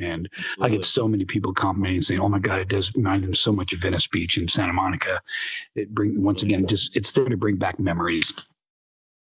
[0.00, 0.28] And
[0.60, 3.52] I get so many people complimenting, saying, "Oh my God, it does remind them so
[3.52, 5.20] much of Venice Beach and Santa Monica."
[5.74, 8.32] It bring once again, just it's there to bring back memories.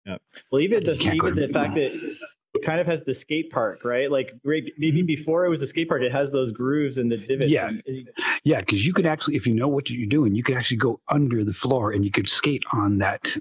[0.06, 0.18] Yeah.
[0.52, 1.92] Well, even the even the fact that
[2.54, 4.12] it kind of has the skate park, right?
[4.12, 5.06] Like maybe mm-hmm.
[5.06, 7.52] before it was a skate park, it has those grooves and the divots.
[7.52, 7.72] Yeah.
[8.44, 11.00] Yeah, because you could actually, if you know what you're doing, you could actually go
[11.10, 13.36] under the floor and you could skate on that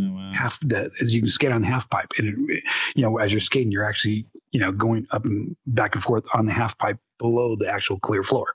[0.00, 0.60] Oh, half.
[0.60, 2.62] That you can skate on the half pipe, and it,
[2.94, 6.24] you know as you're skating, you're actually you know going up and back and forth
[6.34, 8.54] on the half pipe below the actual clear floor.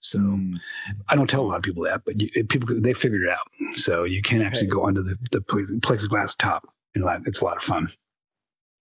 [0.00, 0.60] So Mm.
[1.08, 3.76] I don't tell a lot of people that, but you, people they figured it out.
[3.76, 4.74] So you can actually Okay.
[4.74, 7.88] go under the the plexiglass top, and it's a lot of fun.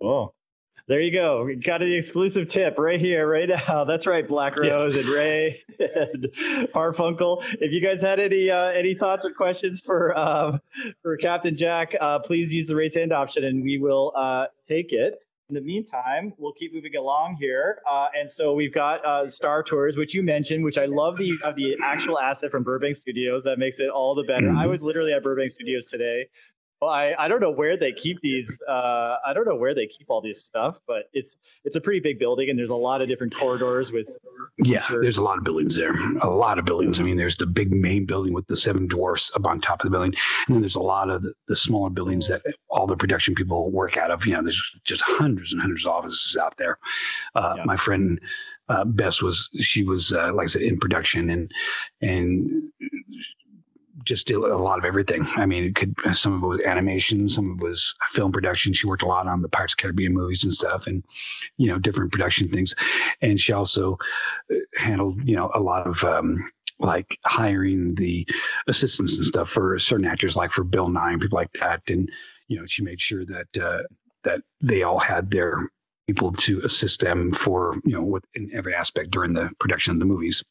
[0.02, 0.34] Cool.
[0.88, 1.46] There you go.
[1.46, 3.84] We got the exclusive tip right here, right now.
[3.88, 4.70] That's right, Black Yes.
[4.72, 6.24] Rose and Ray and
[6.76, 7.42] Harfunkel.
[7.62, 10.60] If you guys had any uh, any thoughts or questions for um,
[11.02, 14.92] for Captain Jack, uh, please use the raise hand option, and we will uh, take
[14.92, 15.20] it.
[15.50, 17.80] In the meantime, we'll keep moving along here.
[17.90, 21.34] Uh, and so we've got uh, Star Tours, which you mentioned, which I love the
[21.46, 23.46] of the actual asset from Burbank Studios.
[23.46, 24.50] That makes it all the better.
[24.50, 24.70] I Mhm.
[24.70, 26.28] was literally at Burbank Studios today.
[26.84, 28.60] Well, I, I don't know where they keep these.
[28.68, 32.02] Uh, I don't know where they keep all this stuff, but it's it's a pretty
[32.02, 34.08] big building, and there's a lot of different corridors with.
[34.58, 35.94] Yeah, there's a lot of buildings there.
[36.22, 37.00] A lot of buildings.
[37.00, 39.86] I mean, there's the big main building with the seven dwarfs up on top of
[39.86, 40.14] the building,
[40.48, 43.72] and then there's a lot of the, the smaller buildings that all the production people
[43.72, 44.26] work out of.
[44.26, 46.80] You know, there's just hundreds and hundreds of offices out there.
[47.34, 47.64] Uh, Yeah.
[47.64, 48.20] My friend
[48.68, 51.52] uh, Bess was she was uh, like I said in production and
[52.02, 52.72] and
[54.04, 55.26] just did a lot of everything.
[55.36, 58.74] I mean, it could some of it was animation, some of it was film production.
[58.74, 61.04] She worked a lot on the Pirates of Caribbean movies and stuff, and
[61.58, 62.76] you know different production things.
[63.22, 63.98] And she also
[64.52, 68.28] uh, handled you know a lot of um, like hiring the
[68.68, 71.82] assistants and stuff for certain actors, like for Bill Nighy and people like that.
[71.88, 72.10] And
[72.48, 73.84] you know she made sure that uh,
[74.24, 75.70] that they all had their
[76.08, 80.00] people to assist them for you know with in every aspect during the production of
[80.00, 80.44] the movies.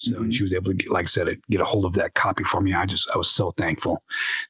[0.00, 0.34] So and Mhm.
[0.34, 2.60] she was able to, get, like I said, get a hold of that copy for
[2.60, 2.72] me.
[2.72, 4.02] I just, I was so thankful.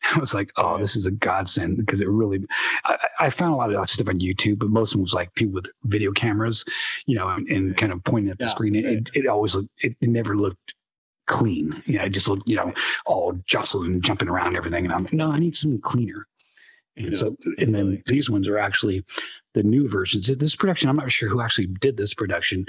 [0.14, 2.46] I was like, oh, this is a godsend because it really.
[2.84, 5.34] I, I found a lot of stuff on YouTube, but most of them was like
[5.34, 6.64] people with video cameras,
[7.06, 8.74] you know, and, and kind of pointing at the Yeah, screen.
[8.74, 8.96] It, right.
[8.98, 10.74] it, it always looked, it, it never looked
[11.26, 11.82] clean.
[11.86, 12.72] Yeah, it just looked, you know,
[13.06, 14.84] all jostled and jumping around and everything.
[14.84, 16.26] And I'm like, no, I need something cleaner.
[16.98, 19.04] And Yeah, so, and then these ones are actually
[19.54, 20.26] the new versions.
[20.26, 22.66] This production, I'm not sure who actually did this production,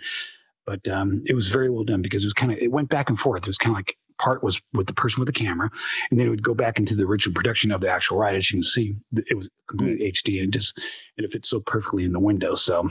[0.70, 3.10] but um, it was very well done because it was kind of it went back
[3.10, 3.42] and forth.
[3.42, 5.68] It was kind of like part was with the person with the camera,
[6.12, 8.36] and then it would go back into the original production of the actual ride.
[8.36, 10.80] As you can see, it was completely HD and it just
[11.18, 12.54] and it fits so perfectly in the window.
[12.54, 12.88] So,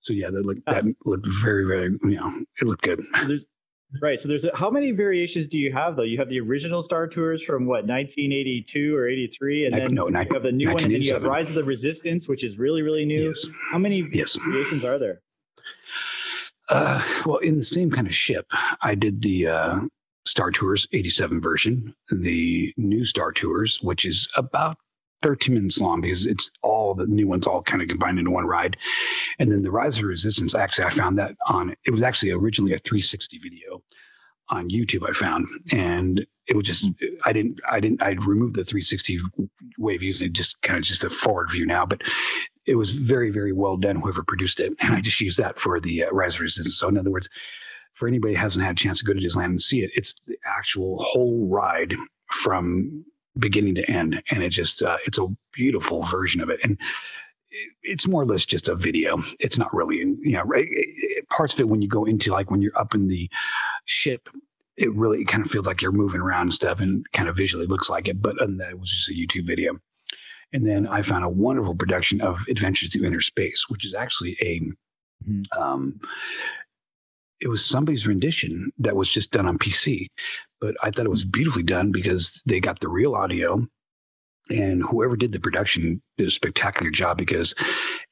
[0.00, 3.06] so yeah, that looked that looked very very you know it looked good.
[3.16, 3.38] So
[4.02, 4.20] right.
[4.20, 6.02] So there's a, how many variations do you have though?
[6.02, 10.14] You have the original Star Tours from what 1982 or 83, and then no, you
[10.30, 12.82] have the new one, and then you have Rise of the Resistance, which is really
[12.82, 13.28] really new.
[13.28, 13.46] Yes.
[13.72, 14.36] How many Yes.
[14.36, 15.22] variations are there?
[16.68, 18.46] Uh, well, in the same kind of ship,
[18.82, 19.80] I did the uh,
[20.26, 24.76] Star Tours 87 version, the new Star Tours, which is about
[25.22, 28.46] 13 minutes long because it's all the new ones all kind of combined into one
[28.46, 28.76] ride.
[29.38, 32.74] And then the Rise of Resistance, actually, I found that on it was actually originally
[32.74, 33.82] a 360 video
[34.48, 35.46] on YouTube I found.
[35.72, 36.86] And it was just
[37.24, 39.20] I didn't I didn't I'd removed the 360
[39.78, 42.02] way views and it just kind of just a forward view now, but
[42.66, 44.72] it was very, very well done, whoever produced it.
[44.80, 46.78] And I just used that for the uh, Rise of Resistance.
[46.78, 47.28] So, in other words,
[47.94, 50.14] for anybody who hasn't had a chance to go to Disneyland and see it, it's
[50.26, 51.94] the actual whole ride
[52.30, 53.04] from
[53.38, 54.22] beginning to end.
[54.30, 56.60] And it just, uh, it's a beautiful version of it.
[56.62, 56.78] And
[57.82, 59.18] it's more or less just a video.
[59.40, 60.44] It's not really, you know,
[61.30, 63.30] parts of it when you go into like when you're up in the
[63.84, 64.28] ship,
[64.76, 67.66] it really kind of feels like you're moving around and stuff and kind of visually
[67.66, 68.20] looks like it.
[68.20, 69.78] But than that, it was just a YouTube video.
[70.52, 74.36] And then I found a wonderful production of Adventures Through Inner Space, which is actually
[74.40, 74.60] a,
[75.28, 75.44] Mhm.
[75.58, 76.00] um,
[77.40, 80.06] it was somebody's rendition that was just done on PC.
[80.60, 83.66] But I thought it was beautifully done because they got the real audio
[84.48, 87.54] and whoever did the production did a spectacular job because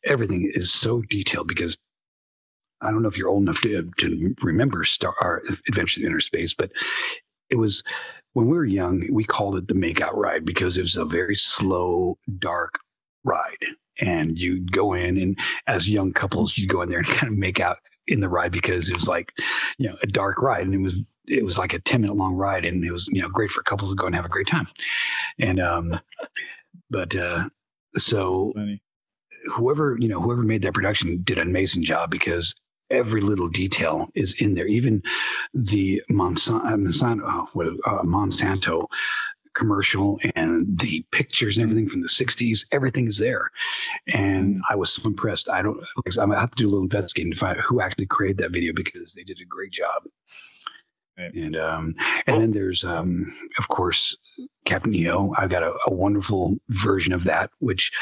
[0.05, 1.77] everything is so detailed because
[2.81, 6.53] I don't know if you're old enough to, to remember Star Adventures in Inner Space,
[6.53, 6.71] but
[7.49, 7.83] it was
[8.35, 11.37] when we were young, we called it the makeout ride because it was a very
[11.37, 12.79] slow, dark
[13.25, 13.65] ride.
[14.01, 17.39] And you'd go in and as young couples, you'd go in there and kind of
[17.39, 17.79] make out
[18.09, 19.33] in the ride because it was like,
[19.79, 20.67] you know, a dark ride.
[20.67, 23.23] And it was it was like a 10 minute long ride and it was you
[23.23, 24.67] know great for couples to go and have a great time
[25.39, 25.99] and um
[26.91, 27.49] but uh
[27.97, 28.53] so
[29.51, 32.55] whoever you know whoever made that production did an amazing job because
[32.91, 34.67] every little detail is in there.
[34.67, 35.03] Even
[35.53, 38.87] the monsanto, uh, monsanto, uh, uh, monsanto
[39.55, 43.51] commercial and the pictures and everything from the 60s everything is there.
[44.09, 45.49] And i was so impressed.
[45.49, 45.79] I don't
[46.19, 48.51] i'm gonna have to do a little investigating to find out who actually created that
[48.51, 50.03] video because they did a great job.
[51.17, 51.33] Right.
[51.33, 51.95] and um
[52.27, 54.17] and then there's um of course
[54.65, 57.93] captain eo i've got a, a wonderful version of that which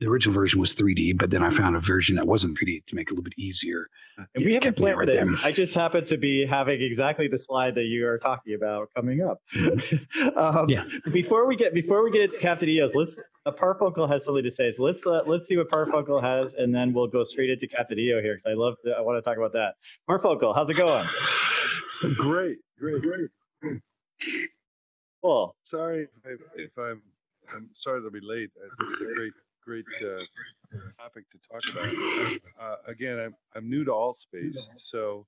[0.00, 2.94] the original version was 3d but then i found a version that wasn't 3d to
[2.94, 3.88] make it a little bit easier
[4.18, 5.24] And we Yeah, haven't Captain planned right this.
[5.42, 5.48] there.
[5.48, 9.22] I just happen to be having exactly the slide that you are talking about coming
[9.22, 9.40] up.
[10.36, 10.84] um, Yeah.
[11.12, 14.70] Before we get before we get Captain Eos, let's uh, Parfunkel has something to say.
[14.70, 17.98] So let's uh, let's see what Parfunkel has, and then we'll go straight into Captain
[17.98, 19.74] EO here because I love I want to talk about that.
[20.08, 21.06] Parfunkel, how's it going?
[22.16, 23.80] Great, great, great.
[25.64, 27.00] Sorry if, if I'm,
[27.54, 28.50] I'm sorry to be late.
[28.62, 29.32] Uh, It's a great,
[29.64, 30.22] great uh,
[31.02, 32.38] topic to talk about.
[32.60, 35.26] Uh, again, I'm, I'm new to AltSpace, so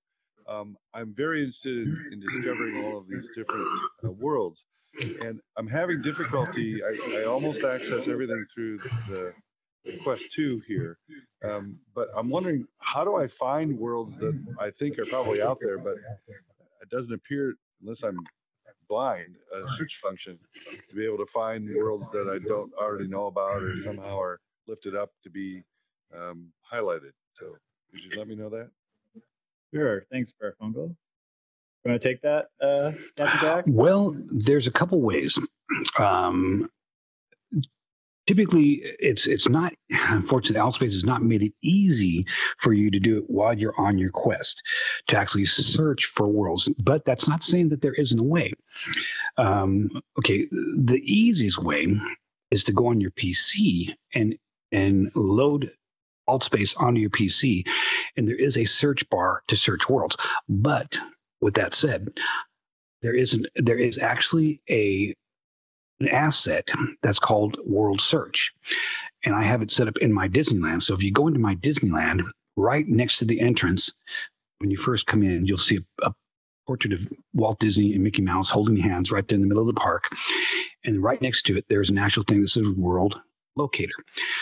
[0.49, 3.67] um, I'm very interested in, in discovering all of these different
[4.05, 4.65] uh, worlds.
[5.23, 6.83] And I'm having difficulty.
[6.85, 8.79] I, I almost access everything through
[9.09, 9.33] the
[10.05, 10.99] Quest 2 here.
[11.45, 15.59] Um, but I'm wondering, how do I find worlds that I think are probably out
[15.61, 15.97] there, but
[16.83, 18.19] it doesn't appear, unless I'm
[18.89, 20.39] blind, a search function
[20.89, 24.41] to be able to find worlds that I don't already know about or somehow are
[24.67, 25.63] lifted up to be
[26.17, 27.13] um, highlighted.
[27.39, 27.57] So
[27.91, 28.71] could you let me know that?
[29.75, 30.07] Sure.
[30.11, 30.95] Thanks, Parfunkel.
[31.85, 33.65] You want to take that, uh, Captain Jack?
[33.67, 35.39] Well, there's a couple ways.
[35.99, 36.71] Um,
[38.27, 39.73] typically, it's it's not.
[40.09, 42.27] Unfortunately, AltSpace has not made it easy
[42.59, 44.63] for you to do it while you're on your quest
[45.09, 46.69] to actually search for worlds.
[46.83, 48.53] But that's not saying that there isn't a way.
[49.39, 51.89] Um, okay, the easiest way
[52.51, 54.37] is to go on your PC and
[54.73, 55.71] and load
[56.29, 57.65] Altspace onto your PC,
[58.17, 60.17] and there is a search bar to search worlds.
[60.49, 60.99] But
[61.41, 62.09] with that said,
[63.03, 65.15] there isn't there is actually a
[66.01, 66.69] an asset
[67.03, 68.53] that's called world search.
[69.25, 70.83] And i have it set up in my disneyland.
[70.83, 72.23] So if you go into my disneyland
[72.57, 73.93] right next to the entrance
[74.59, 76.15] when you first come in you'll see a, a
[76.67, 79.75] portrait of walt disney and mickey mouse holding hands right there in the middle of
[79.75, 80.09] the park.
[80.85, 83.21] And right next to it there's an actual thing that says world
[83.57, 83.95] locator.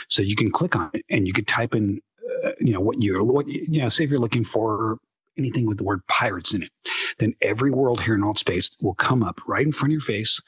[0.08, 2.00] So you can click on it and you could type in
[2.44, 4.98] uh, you know what you're what you know say if you're looking for
[5.36, 6.70] anything with the word pirates in it
[7.18, 10.00] then every world here in alt space will come up right in front of your
[10.00, 10.40] face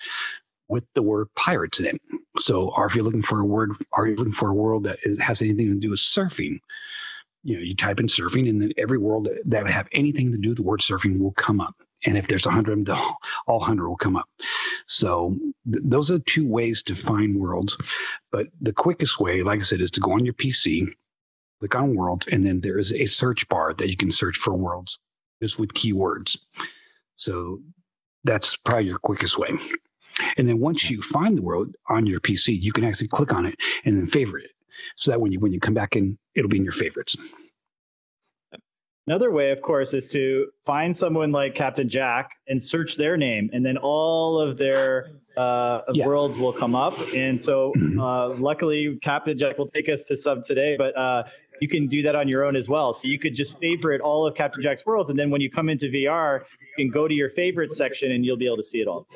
[0.69, 2.01] with the word pirates in it.
[2.39, 5.19] So, if you're looking for a word, are you looking for a world that is,
[5.21, 6.59] has anything to do with surfing?
[7.45, 10.33] You know, you type in surfing, and then every world that, that would have anything
[10.33, 11.75] to do with the word surfing will come up.
[12.05, 12.99] And if there's a hundred of them,
[13.47, 14.29] all hundred will come up.
[14.87, 15.37] So,
[15.73, 17.77] th- those are two ways to find worlds.
[18.33, 20.89] But the quickest way, like I said, is to go on your PC,
[21.61, 24.55] click on worlds, and then there is a search bar that you can search for
[24.55, 24.99] worlds
[25.41, 26.37] just with keywords.
[27.17, 27.61] So
[28.25, 29.51] that's probably your quickest way.
[30.37, 33.47] And then once you find the world on your PC, you can actually click on
[33.47, 34.51] it and then favorite it.
[34.97, 37.17] So that when you when you come back in, it'll be in your favorites.
[39.07, 43.49] Another way, of course, is to find someone like Captain Jack and search their name,
[43.53, 46.07] and then all of their uh, Yeah.
[46.07, 46.95] worlds will come up.
[47.15, 48.01] And so, Mhm.
[48.01, 51.23] uh, luckily, Captain Jack will take us to some today, but uh,
[51.61, 52.93] you can do that on your own as well.
[52.95, 55.69] So you could just favorite all of Captain Jack's worlds, and then when you come
[55.69, 56.45] into VR,
[56.77, 59.07] you can go to your favorite section, and you'll be able to see it all.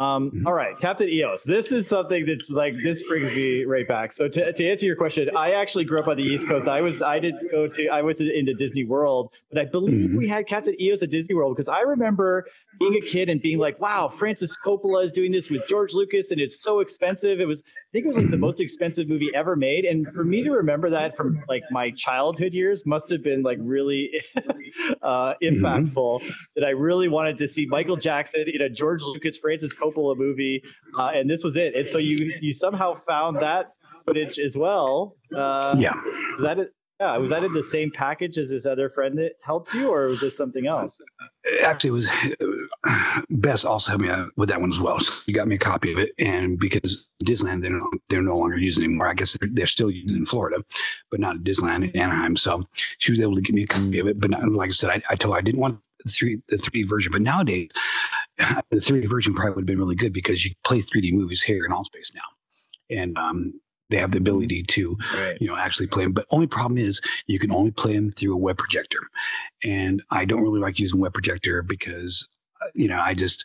[0.00, 0.46] Um, Mhm.
[0.46, 1.42] all right, Captain Eos.
[1.42, 4.12] This is something that's like this brings me right back.
[4.12, 6.68] So to, to answer your question, I actually grew up on the East Coast.
[6.68, 10.16] I was I did go to I was into Disney World, but I believe Mhm.
[10.16, 12.46] we had Captain Eos at Disney World because I remember
[12.78, 16.30] being a kid and being like, "Wow, Francis Coppola is doing this with George Lucas,
[16.30, 18.40] and it's so expensive." It was I think it was like the Mhm.
[18.40, 22.52] most expensive movie ever made, and for me to remember that from like my childhood
[22.54, 24.12] years must have been like really
[25.02, 26.22] uh, impactful.
[26.54, 30.62] That I really wanted to see Michael Jackson you know, George Lucas Francis Coppola movie,
[30.98, 31.74] uh, and this was it.
[31.74, 33.72] And so you you somehow found that
[34.06, 35.16] footage as well.
[35.36, 35.94] Uh, Yeah.
[36.36, 36.74] was that it?
[37.00, 40.08] Yeah, was that in the same package as this other friend that helped you, or
[40.08, 41.00] was this something else?
[41.62, 42.08] Actually, it was
[43.30, 44.98] Bess also helped me out with that one as well.
[44.98, 48.36] So you got me a copy of it, and because Disneyland they're no, they're no
[48.36, 49.08] longer using anymore.
[49.08, 50.64] I guess they're, they're still using it in Florida,
[51.12, 52.34] but not at Disneyland in Anaheim.
[52.34, 52.64] So
[52.98, 54.20] she was able to give me a copy of it.
[54.20, 56.58] But not, like I said, I, I told her I didn't want the three the
[56.58, 57.12] three version.
[57.12, 57.70] But nowadays,
[58.70, 61.64] the 3D version probably would have been really good because you play 3D movies here
[61.64, 62.22] in AltSpace now,
[62.96, 63.52] and um,
[63.90, 65.40] they have the ability to Right.
[65.40, 68.34] you know actually play them but only problem is you can only play them through
[68.34, 69.00] a web projector.
[69.64, 72.28] And i don't really like using web projector because
[72.62, 73.44] uh, you know i just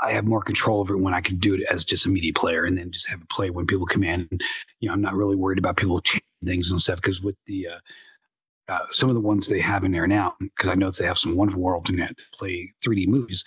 [0.00, 2.32] i have more control over it when i can do it as just a media
[2.32, 4.42] player and then just have it play when people come in and
[4.80, 7.66] you know i'm not really worried about people changing things and stuff because with the
[7.68, 11.06] uh, uh, some of the ones they have in there now because i know they
[11.06, 13.44] have some wonderful worlds in that play 3d movies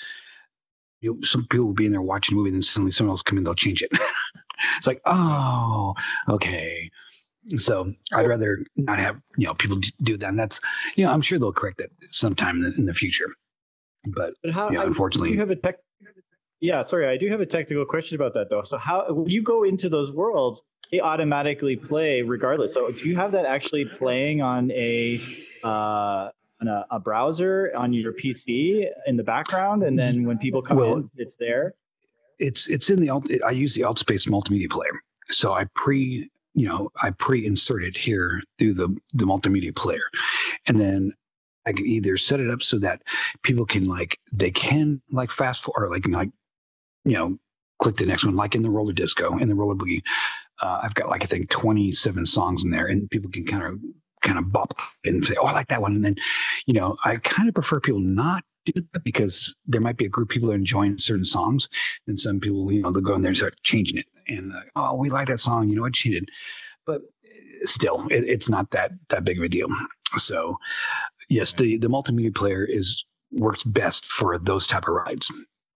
[1.01, 3.11] you know, some people will be in there watching a movie and then suddenly someone
[3.11, 3.91] else come in they'll change it
[4.77, 5.93] it's like oh
[6.27, 6.89] okay
[7.57, 10.27] so I'd rather not have you know people do that.
[10.27, 10.59] And that's
[10.95, 13.27] you know I'm sure they'll correct that sometime in the, in the future.
[14.07, 14.69] But But how?
[14.71, 15.77] yeah, I unfortunately, do have a tech.
[16.61, 18.63] Yeah, sorry, I do have a technical question about that though.
[18.63, 22.73] So how when you go into those worlds, they automatically play regardless.
[22.73, 25.19] So do you have that actually playing on a
[25.63, 26.29] uh,
[26.69, 30.93] a, a browser on your PC in the background, and then when people come Well-
[30.97, 31.73] in, it's there?
[32.39, 33.29] it's it's in the alt.
[33.45, 38.41] I use the AltSpace multimedia player, so I pre you know I pre-insert it here
[38.57, 40.03] through the the multimedia player,
[40.67, 41.13] and then
[41.65, 43.01] I can either set it up so that
[43.43, 46.29] people can like they can like fast forward or like like
[47.03, 47.37] you know
[47.79, 50.01] click the next one like in the roller disco in the roller boogie.
[50.61, 53.79] Uh, I've got like I think 27 songs in there, and people can kind of
[54.21, 54.73] kind of bop
[55.05, 56.15] and say, "Oh, I like that one," and then
[56.65, 60.09] you know I kind of prefer people not do that because there might be a
[60.09, 61.69] group of people that are enjoying certain songs,
[62.07, 64.61] and some people you know they'll go in there and start changing it, and uh,
[64.75, 66.29] oh, we like that song, you know, I cheated,
[66.85, 67.01] but
[67.63, 69.67] still, it, it's not that that big of a deal.
[70.17, 70.57] So,
[71.29, 75.31] yes, the the multimedia player is works best for those type of rides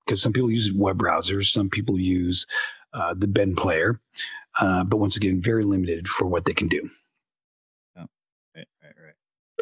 [0.05, 2.45] because some people use web browsers, some people use
[2.93, 3.99] uh, the Ben player,
[4.59, 6.89] uh, but once again, very limited for what they can do.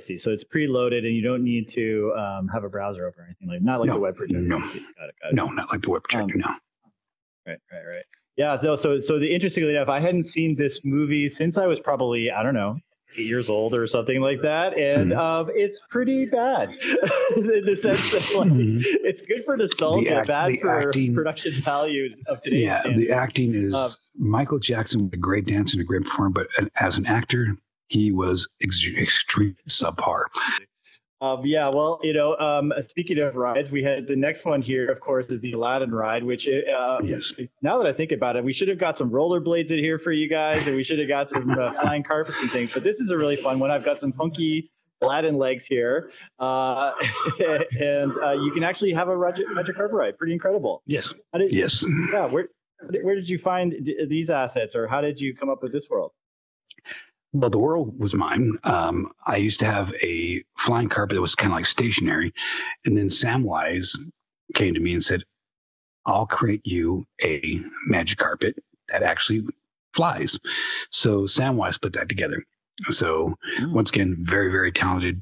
[0.02, 3.48] So it's preloaded, and you don't need to um, have a browser open or anything
[3.48, 4.42] like not like No, the web projector.
[4.42, 4.60] no.
[4.60, 4.84] Got it.
[5.22, 5.36] Got it.
[5.36, 6.38] No, not like the web projector.
[6.38, 6.48] no.
[7.48, 8.04] Right, right, right.
[8.38, 8.56] Yeah.
[8.56, 12.32] So, so, so the interestingly enough, I hadn't seen this movie since I was probably
[12.32, 12.78] I don't know
[13.18, 15.18] eight years old or something like that, and Mhm.
[15.18, 16.70] um, it's pretty bad
[17.36, 18.82] in the sense that like Mhm.
[19.04, 23.06] it's good for nostalgia, act- bad for acting- production value of today's Yeah, standards.
[23.08, 26.48] the acting is Uh, Michael Jackson a great dancer and a great performer, but
[26.80, 27.58] as an actor,
[27.92, 30.24] he was ex- extreme subpar.
[31.20, 34.90] Um, yeah, well, you know, um, speaking of rides, we had the next one here,
[34.90, 37.34] of course, is the Aladdin ride, which uh, Yes.
[37.62, 40.14] now that I think about it, we should have got some rollerblades in here for
[40.14, 42.72] you guys, and we should have got some uh, flying carpets and things.
[42.74, 43.70] But this is a really fun one.
[43.70, 44.72] I've got some funky
[45.02, 46.94] Aladdin legs here, uh,
[47.80, 50.18] and uh, you can actually have a magic, magic carpet ride.
[50.18, 50.82] Pretty incredible.
[50.88, 51.14] Yes.
[51.38, 51.86] Did, Yes.
[52.14, 52.48] Yeah, where
[53.04, 55.88] where did you find d- these assets, or how did you come up with this
[55.88, 56.14] world?
[57.34, 58.58] Well, the world was mine.
[58.66, 62.34] Um, I used to have a flying carpet that was kind of like stationary.
[62.86, 63.98] And then Samwise
[64.54, 65.24] came to me and said,
[66.06, 68.56] I'll create you a magic carpet
[68.90, 69.46] that actually
[69.94, 70.38] flies.
[70.90, 72.44] So Samwise put that together.
[72.90, 73.74] So Mm.
[73.74, 75.22] once again, very, very talented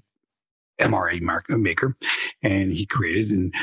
[0.80, 1.96] MRE mark, maker.
[2.42, 3.54] And he created and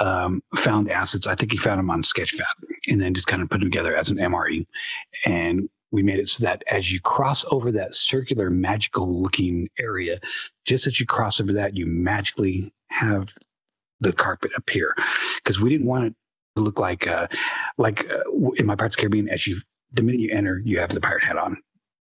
[0.00, 1.26] um, found assets.
[1.26, 2.44] I think he found them on Sketchfab
[2.88, 4.66] and then just kind of put them together as an MRE.
[5.24, 10.20] And we made it so that as you cross over that circular magical looking area,
[10.66, 13.30] just as you cross over that, you magically have
[14.00, 14.94] the carpet appear.
[15.36, 16.14] Because we didn't want it
[16.56, 17.28] to look like, uh,
[17.78, 19.56] like uh, in my Pirates Caribbean, as you,
[19.94, 21.56] the minute you enter, you have the pirate hat on.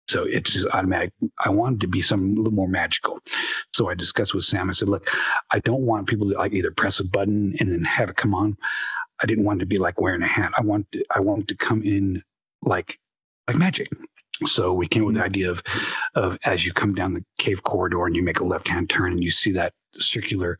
[0.07, 1.13] So it's just automatic.
[1.45, 3.19] I wanted to be some a little more magical.
[3.73, 4.71] So I discussed with Sam.
[4.71, 5.07] I said, look,
[5.51, 8.33] I don't want people to like either press a button and then have it come
[8.33, 8.57] on.
[9.21, 10.51] I didn't want to be like wearing a hat.
[10.57, 12.23] I want to, I want to come in
[12.63, 12.99] like
[13.47, 13.89] like magic.
[14.45, 15.25] So we came up with the mm.
[15.25, 15.63] idea of
[16.15, 19.11] of as you come down the cave corridor and you make a left hand turn
[19.11, 20.57] and you see that circular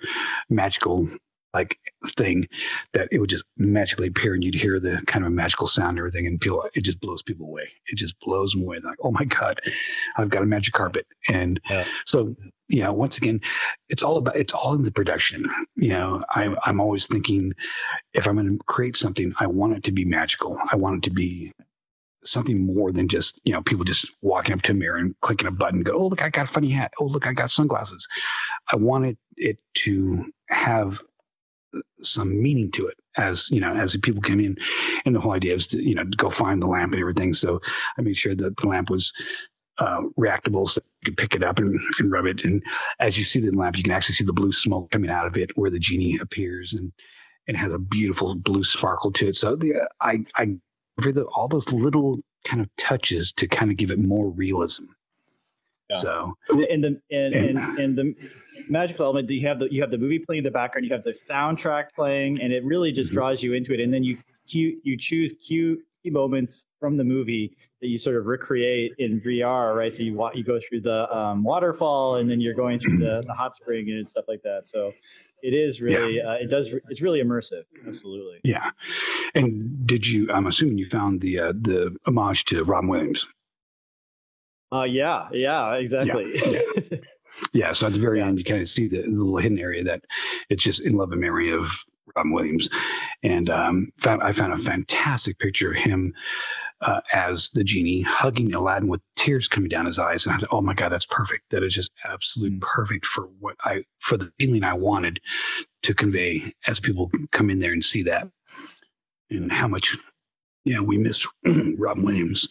[0.49, 1.07] magical
[1.53, 1.77] like
[2.17, 2.47] thing
[2.93, 5.89] that it would just magically appear and you'd hear the kind of a magical sound
[5.91, 7.67] and everything and people it just blows people away.
[7.87, 8.79] It just blows them away.
[8.79, 9.61] They're like, oh my God,
[10.17, 11.05] I've got a magic carpet.
[11.29, 11.85] And Yeah.
[12.05, 12.35] so
[12.69, 13.39] yeah, once again,
[13.89, 15.45] it's all about it's all in the production.
[15.75, 17.53] You know, I I'm always thinking
[18.13, 20.59] if I'm gonna create something, I want it to be magical.
[20.71, 21.51] I want it to be
[22.25, 25.47] something more than just you know people just walking up to a mirror and clicking
[25.47, 26.93] a button go oh look i got a funny hat.
[26.99, 28.07] Oh look i got sunglasses.
[28.71, 31.01] I wanted it to have
[32.01, 34.57] some meaning to it as you know as people came in.
[35.05, 37.33] And the whole idea is to you know go find the lamp and everything.
[37.33, 37.59] So
[37.97, 39.13] i made sure that the lamp was
[39.79, 42.43] uh, reactable so you could pick it up and, and rub it.
[42.43, 42.61] And
[42.99, 45.37] as you see the lamp you can actually see the blue smoke coming out of
[45.37, 46.73] it where the genie appears.
[46.73, 46.91] And
[47.47, 49.35] it has a beautiful blue sparkle to it.
[49.35, 50.55] So the i i
[51.01, 54.85] for the, all those little kind of touches to kind of give it more realism.
[55.89, 55.97] Yeah.
[55.99, 56.37] So
[56.69, 58.15] in the in, in, And- in the
[58.69, 61.03] magical element you have the you have the movie playing in the background you have
[61.03, 63.15] the soundtrack playing and it really just Mhm.
[63.15, 64.17] draws you into it and then you
[64.47, 69.19] cue, you choose cue key moments from the movie that you sort of recreate in
[69.21, 69.93] VR, right?
[69.93, 73.21] So you wa- you go through the um, waterfall, and then you're going through the,
[73.27, 74.65] the hot spring and stuff like that.
[74.67, 74.93] So
[75.41, 77.63] it is really, uh, it does, it's really immersive.
[77.85, 78.39] Absolutely.
[78.45, 78.69] Yeah.
[79.35, 80.27] And did you?
[80.33, 83.27] I'm assuming you found the uh, the homage to Robin Williams.
[84.71, 86.25] Uh, yeah, yeah, exactly.
[87.53, 87.73] Yeah.
[87.73, 88.27] So at the very Yeah.
[88.27, 90.03] end, you kind of see the, the little hidden area that
[90.49, 91.67] it's just in love and memory of
[92.15, 92.69] Robin Williams.
[93.23, 96.13] And um, found, I found a fantastic picture of him
[96.81, 100.25] uh, as the genie hugging Aladdin with tears coming down his eyes.
[100.27, 101.43] And I thought, oh my God, that's perfect.
[101.49, 102.61] That is just absolutely Mm.
[102.61, 105.19] perfect for what I, for the feeling I wanted
[105.83, 108.27] to convey as people come in there and see that
[109.33, 109.97] and how much,
[110.65, 111.25] yeah, we miss
[111.77, 112.47] Rob Williams.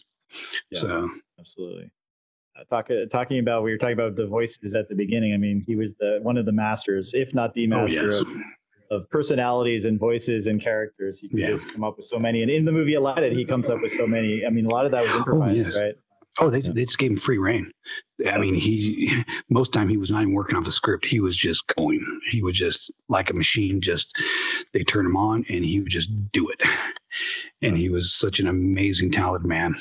[0.71, 0.79] Yeah.
[0.79, 1.09] So,
[1.39, 1.91] Absolutely.
[2.59, 5.33] Uh, talk, uh, talking about we were talking about the voices at the beginning.
[5.33, 8.21] I mean, he was the one of the masters, if not the oh, master yes.
[8.21, 8.27] of,
[8.91, 11.19] of personalities and voices and characters.
[11.19, 11.47] He could Yeah.
[11.47, 12.43] just come up with so many.
[12.43, 14.45] And in the movie Aladdin, he comes up with so many.
[14.45, 15.81] I mean, a lot of that was improvised, yes.
[15.81, 15.95] right?
[16.39, 16.71] Oh, they, Yeah.
[16.73, 17.71] they just gave him free reign.
[18.27, 21.05] I mean, he most time he was not even working off the script.
[21.05, 22.03] He was just going.
[22.31, 23.81] He was just like a machine.
[23.81, 24.21] Just
[24.73, 26.61] they turn him on, and he would just do it.
[27.61, 29.75] And he was such an amazing, talented man.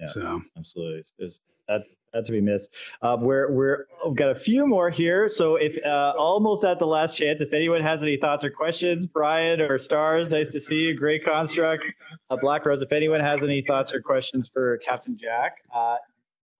[0.00, 0.08] Yeah.
[0.08, 0.98] So Absolutely.
[0.98, 1.82] It's, it's, that
[2.12, 2.74] that to be missed.
[3.02, 5.28] Uh, we're we're we've got a few more here.
[5.28, 9.06] So if uh, almost at the last chance, if anyone has any thoughts or questions,
[9.06, 10.96] Brian or Stars, nice to see you.
[10.96, 11.88] Great construct,
[12.30, 12.82] uh, Black Rose.
[12.82, 15.96] If anyone has any thoughts or questions for Captain Jack, uh,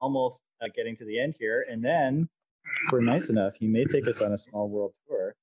[0.00, 2.28] almost uh, getting to the end here, and then
[2.86, 5.34] if we're nice enough, he may take us on a small world tour.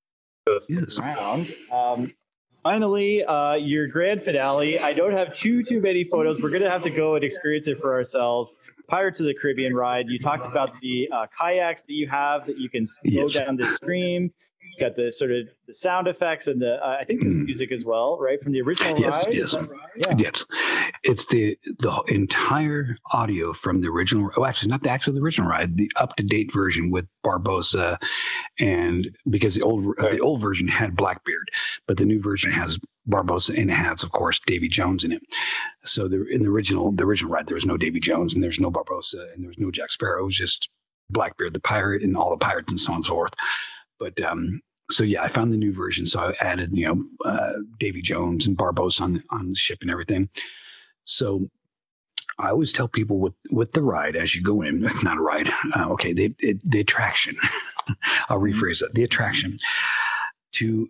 [0.47, 0.99] Yes.
[0.99, 1.51] around.
[1.71, 2.13] Um,
[2.61, 4.77] finally, uh, your grand finale.
[4.79, 6.41] I don't have too too many photos.
[6.41, 8.53] We're gonna have to go and experience it for ourselves.
[8.87, 10.05] Pirates of the Caribbean ride.
[10.07, 13.33] You talked about the uh, kayaks that you have that you can go Yes.
[13.33, 14.31] down the stream.
[14.79, 17.45] Got the sort of the sound effects and the uh, I think the Mm.
[17.45, 19.33] music as well, right from the original Yes, ride.
[19.33, 19.53] yes.
[19.55, 19.69] Right?
[19.95, 20.15] Yeah.
[20.17, 20.45] yes,
[21.03, 24.29] it's the the entire audio from the original.
[24.35, 25.77] Oh, actually, not the actual the original ride.
[25.77, 27.97] The up to date version with Barbossa,
[28.59, 31.49] and because the old the old version had Blackbeard,
[31.87, 32.77] but the new version has
[33.09, 35.21] Barbossa and it has, of course, Davy Jones in it.
[35.85, 38.59] So the in the original the original ride there was no Davy Jones and there's
[38.59, 40.21] no Barbossa and there was no Jack Sparrow.
[40.21, 40.69] It was just
[41.11, 43.33] Blackbeard the pirate and all the pirates and so on and so forth.
[43.99, 46.05] But um, so yeah, I found the new version.
[46.05, 49.91] So I added, you know, uh, Davy Jones and Barbossa on on the ship and
[49.91, 50.29] everything.
[51.05, 51.49] So
[52.37, 55.49] I always tell people with with the ride as you go in, not a ride.
[55.75, 57.37] Uh, okay, the it, the attraction.
[58.29, 58.93] I'll rephrase that.
[58.93, 59.57] The attraction
[60.53, 60.87] to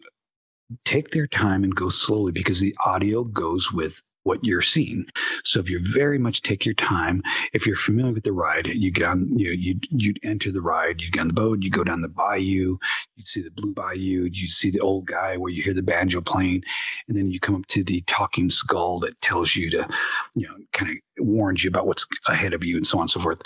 [0.84, 5.06] take their time and go slowly because the audio goes with what you're seeing.
[5.44, 7.22] So if you very much take your time,
[7.54, 11.02] if you're familiar with the ride, you get on, you you you enter the ride,
[11.02, 12.78] you get on the boat, you go down the bayou,
[13.16, 16.22] you see the blue bayou, you see the old guy where you hear the banjo
[16.22, 16.64] playing,
[17.08, 19.88] and then you come up to the talking skull that tells you to,
[20.34, 23.12] you know, kind of warns you about what's ahead of you and so on and
[23.12, 23.42] so forth.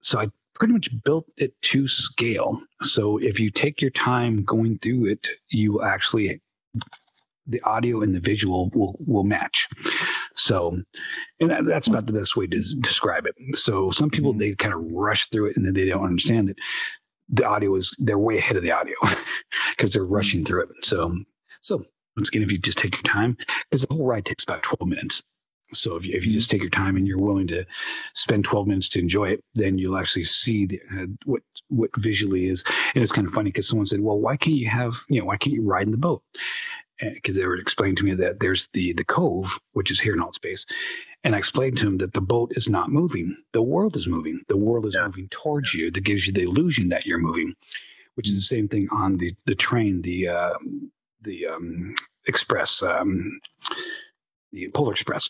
[0.00, 2.62] So I pretty much built it to scale.
[2.80, 6.40] So if you take your time going through it, you will actually
[7.46, 9.68] the audio and the visual will will match.
[10.36, 10.78] So,
[11.40, 13.34] and that, that's about the best way to describe it.
[13.58, 14.38] So some people Mhm.
[14.38, 16.58] they kind of rush through it and then they don't understand it.
[17.28, 18.94] The audio is they're way ahead of the audio
[19.76, 20.68] because they're rushing through it.
[20.82, 21.16] So,
[21.60, 21.84] so
[22.16, 23.36] once again, if you just take your time,
[23.70, 25.22] because the whole ride takes about twelve minutes.
[25.72, 27.64] So if you, if you just take your time and you're willing to
[28.14, 32.48] spend 12 minutes to enjoy it, then you'll actually see the, uh, what what visually
[32.48, 32.62] is.
[32.94, 35.26] And it's kind of funny because someone said, "Well, why can't you have you know
[35.26, 36.22] why can't you ride in the boat?"
[37.12, 40.20] Because they were explaining to me that there's the the cove, which is here in
[40.20, 40.64] alt space,
[41.24, 44.40] and I explained to him that the boat is not moving; the world is moving.
[44.48, 45.06] The world is Yeah.
[45.06, 45.90] moving towards you.
[45.90, 47.54] That gives you the illusion that you're moving,
[48.14, 50.54] which is the same thing on the the train, the uh,
[51.22, 51.94] the um,
[52.26, 52.82] express.
[52.82, 53.40] Um,
[54.52, 55.28] the Polar Express,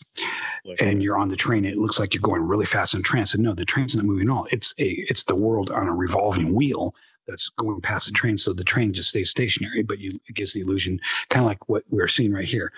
[0.79, 1.65] and you're on the train.
[1.65, 3.33] It looks like you're going really fast in trance.
[3.33, 4.47] And no, the train's not moving at all.
[4.51, 6.93] It's a it's the world on a revolving wheel
[7.27, 8.37] that's going past the train.
[8.37, 10.99] So the train just stays stationary, but you it gives the illusion,
[11.29, 12.71] kind of like what we're seeing right here.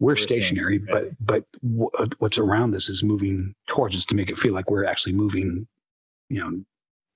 [0.00, 1.10] We're, We're seeing, stationary, right.
[1.20, 4.70] but but wh- what's around us is moving towards us to make it feel like
[4.70, 5.66] we're actually moving,
[6.28, 6.64] you know,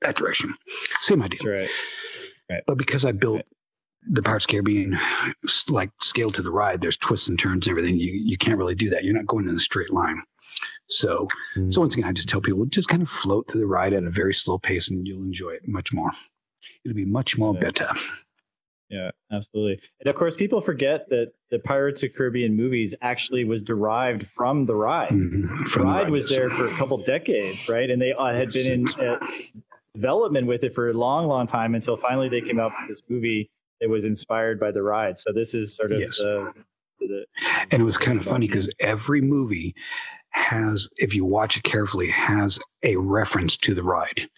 [0.03, 0.55] that direction.
[1.01, 1.39] Same idea.
[1.43, 1.71] That's
[2.51, 2.63] right.
[2.67, 3.47] But because I built Right.
[4.15, 4.99] the Pirates of Caribbean
[5.69, 7.99] like scaled to the ride, there's twists and turns and everything.
[7.99, 9.05] You you can't really do that.
[9.05, 10.23] You're not going in a straight line.
[10.87, 11.73] So Mm.
[11.73, 14.05] so once again, I just tell people just kind of float through the ride at
[14.05, 16.11] a very slow pace, and you'll enjoy it much more.
[16.85, 17.61] It'll be much more Yeah.
[17.61, 17.89] better.
[18.91, 19.81] Yeah, absolutely.
[20.01, 24.65] And of course, people forget that the Pirates of Caribbean movies actually was derived from
[24.65, 25.11] the ride.
[25.11, 25.43] Mhm.
[25.65, 27.91] The From the ride was there for a couple decades, right?
[27.91, 29.19] And they uh, had been in uh,
[29.95, 33.03] development with it for a long, long time until finally they came out with this
[33.11, 33.51] movie
[33.83, 35.19] that was inspired by the ride.
[35.19, 36.17] So this is sort of Yes.
[36.19, 36.53] the,
[37.01, 37.27] the,
[37.71, 39.75] and it was kind of funny because every movie
[40.31, 44.29] has, if you watch it carefully, has a reference to the ride.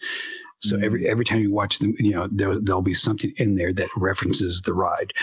[0.61, 3.73] So every every time you watch them, you know there there'll be something in there
[3.73, 5.13] that references the ride.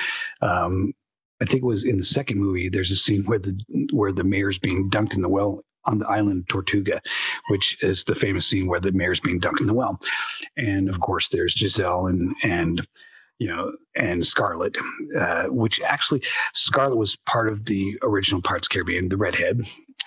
[0.43, 0.93] Um,
[1.41, 2.69] I think it was in the second movie.
[2.69, 3.59] There's a scene where the
[3.93, 7.01] where the mayor's being dunked in the well on the island of Tortuga,
[7.49, 10.01] which is the famous scene where the mayor's being dunked in the well,
[10.57, 12.87] and of course there's Giselle and and
[13.39, 14.77] you know and Scarlett,
[15.19, 16.23] uh, which actually
[16.53, 19.61] Scarlett was part of the original the Caribbean, the redhead,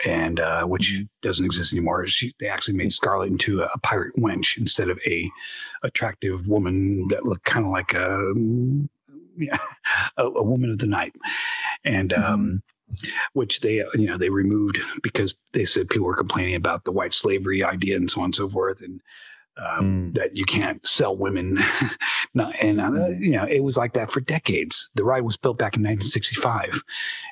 [0.06, 2.06] and uh, which doesn't exist anymore.
[2.08, 5.30] She, they actually made Scarlet into a, a pirate wench instead of a
[5.84, 8.34] attractive woman that looked kind of like a
[9.38, 9.58] yeah,
[10.18, 11.14] a, a woman of the night,
[11.86, 12.62] and um,
[13.34, 17.14] which they you know they removed because they said people were complaining about the white
[17.14, 19.02] slavery idea and so on and so forth, and
[19.58, 21.60] um, that you can't sell women.
[22.34, 24.89] Not, and uh, you know it was like that for decades.
[24.96, 26.84] The ride was built back in 1965,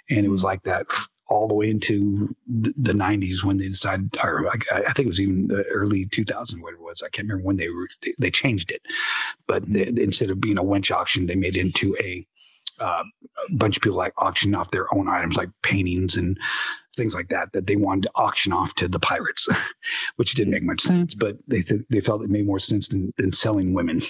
[0.10, 0.86] and it was like that
[1.30, 5.08] all the way into the, the 90s when they decided, or I, I, think it
[5.08, 7.04] was even the early 2000s, whatever it was.
[7.04, 8.82] I can't remember when they were, they changed it.
[9.48, 12.26] But they, instead of being a wench auction, they made it into a,
[12.80, 13.04] uh,
[13.48, 16.40] a bunch of people like auction off their own items like paintings and
[16.98, 19.48] things like that that they wanted to auction off to the pirates,
[20.16, 23.14] which didn't make much sense, but they th- they felt it made more sense than,
[23.18, 24.02] than selling women.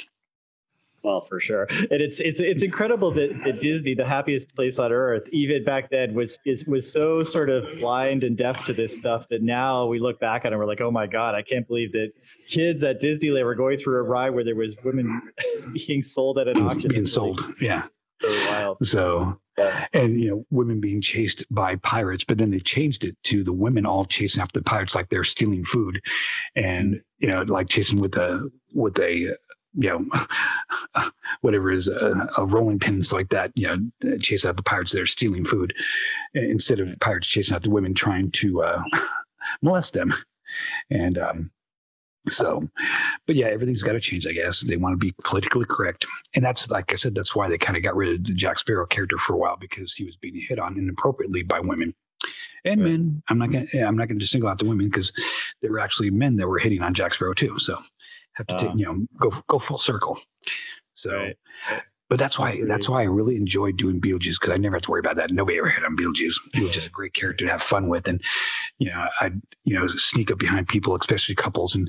[1.04, 4.92] Well, for sure, and it's it's it's incredible that, that Disney, the happiest place on
[4.92, 8.98] earth, even back then was is was so sort of blind and deaf to this
[8.98, 11.42] stuff that now we look back on it, and we're like, oh my god, I
[11.42, 12.12] can't believe that
[12.50, 15.22] kids at Disneyland were going through a ride where there was women
[15.88, 16.90] being sold at an auction.
[16.90, 17.86] Being sold, yeah.
[18.22, 18.78] So wild.
[18.84, 19.88] So Yeah.
[19.94, 23.54] and you know women being chased by pirates but then they changed it to the
[23.54, 26.02] women all chasing after the pirates like they're stealing food
[26.56, 29.36] and you know like chasing with a with a
[29.78, 31.04] you know
[31.42, 35.02] whatever is a, a rolling pins like that you know chase out the pirates that
[35.02, 35.74] are stealing food
[36.34, 38.82] instead of pirates chasing out the women trying to uh,
[39.62, 40.14] molest them.
[40.90, 41.52] And um
[42.28, 42.62] so
[43.26, 44.62] but yeah everything's got to change i guess.
[44.62, 46.06] They want to be politically correct.
[46.36, 48.60] And that's like i said that's why they kind of got rid of the jack
[48.60, 51.94] sparrow character for a while because he was being hit on inappropriately by women.
[52.66, 52.90] And Right.
[52.92, 55.14] men i'm not gonna i'm not gonna just single out the women because
[55.62, 57.78] there were actually men that were hitting on jack sparrow too so
[58.40, 58.76] have to take Ah.
[58.76, 60.20] you know go go full circle
[60.94, 61.36] so Right.
[62.10, 64.92] but that's why that's why I really enjoyed doing Beetlejuice because I never have to
[64.92, 65.30] worry about that.
[65.32, 66.34] Nobody ever hit on Beetlejuice.
[66.56, 68.20] He was just a great character to have fun with, and
[68.80, 71.88] you know, I'd you know sneak up behind people, especially couples, and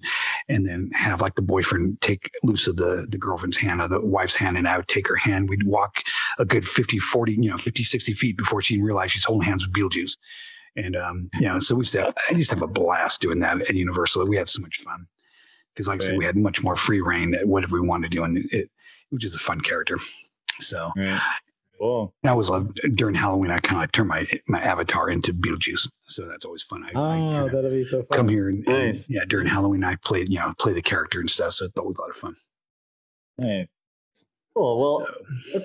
[0.51, 4.01] and then have like the boyfriend take loose of the the girlfriend's hand or the
[4.01, 5.49] wife's hand, and I would take her hand.
[5.49, 5.93] We'd walk
[6.39, 9.49] a good 50, 40, you know, 50, 60 feet before she even realized she's holding
[9.49, 10.19] hands with Beetlejuice.
[10.77, 13.23] And um, you know, so we used to have, I used to have a blast
[13.23, 14.27] doing that at Universal.
[14.27, 15.07] We had so much fun
[15.75, 18.17] because, like I said, we had much more free reign at whatever we wanted to
[18.17, 18.71] do, and it, it
[19.11, 19.97] was just a fun character.
[20.61, 21.21] So Right.
[21.79, 22.13] Cool.
[22.25, 23.51] I always loved during Halloween.
[23.51, 26.85] I kind of like turn my my avatar into Beetlejuice, so that's always fun.
[26.85, 28.17] I, I Oh, kinda that'll be so fun.
[28.19, 31.31] come here and, and, yeah, during Halloween I played you know play the character and
[31.31, 32.37] stuff, so it's always a lot of fun.
[33.39, 33.69] Nice.
[34.55, 34.79] Cool.
[34.79, 35.07] Well,
[35.53, 35.61] So,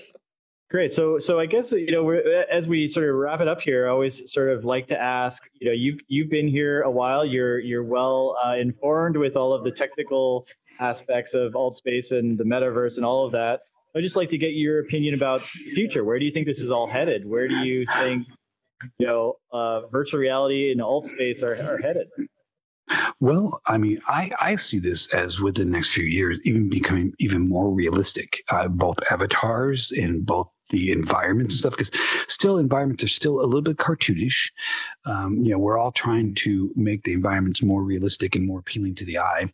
[0.71, 0.91] Great.
[0.91, 2.09] So, so I guess you know,
[2.51, 5.43] as we sort of wrap it up here, I always sort of like to ask.
[5.59, 7.23] You know, you've you've been here a while.
[7.23, 10.47] You're you're well uh, informed with all of the technical
[10.79, 13.61] aspects of alt space and the metaverse and all of that.
[13.95, 16.03] I'd just like to get your opinion about the future.
[16.03, 17.25] Where do you think this is all headed?
[17.27, 18.27] Where do you think
[18.97, 22.07] you know uh, virtual reality and alt space are, are headed?
[23.19, 27.13] Well, I mean, I, I see this as within the next few years, even becoming
[27.19, 31.91] even more realistic, uh, both avatars and both the environments and stuff, because
[32.27, 34.51] still environments are still a little bit cartoonish.
[35.05, 38.95] Um, you know, we're all trying to make the environments more realistic and more appealing
[38.95, 39.47] to the eye.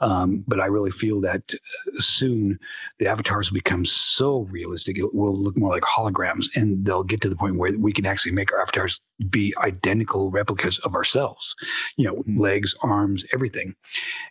[0.00, 2.58] Um, but I really feel that uh, soon
[2.98, 7.20] the avatars will become so realistic, it will look more like holograms, and they'll get
[7.22, 11.54] to the point where we can actually make our avatars be identical replicas of ourselves
[11.96, 12.38] you know, Mhm.
[12.38, 13.74] legs, arms, everything.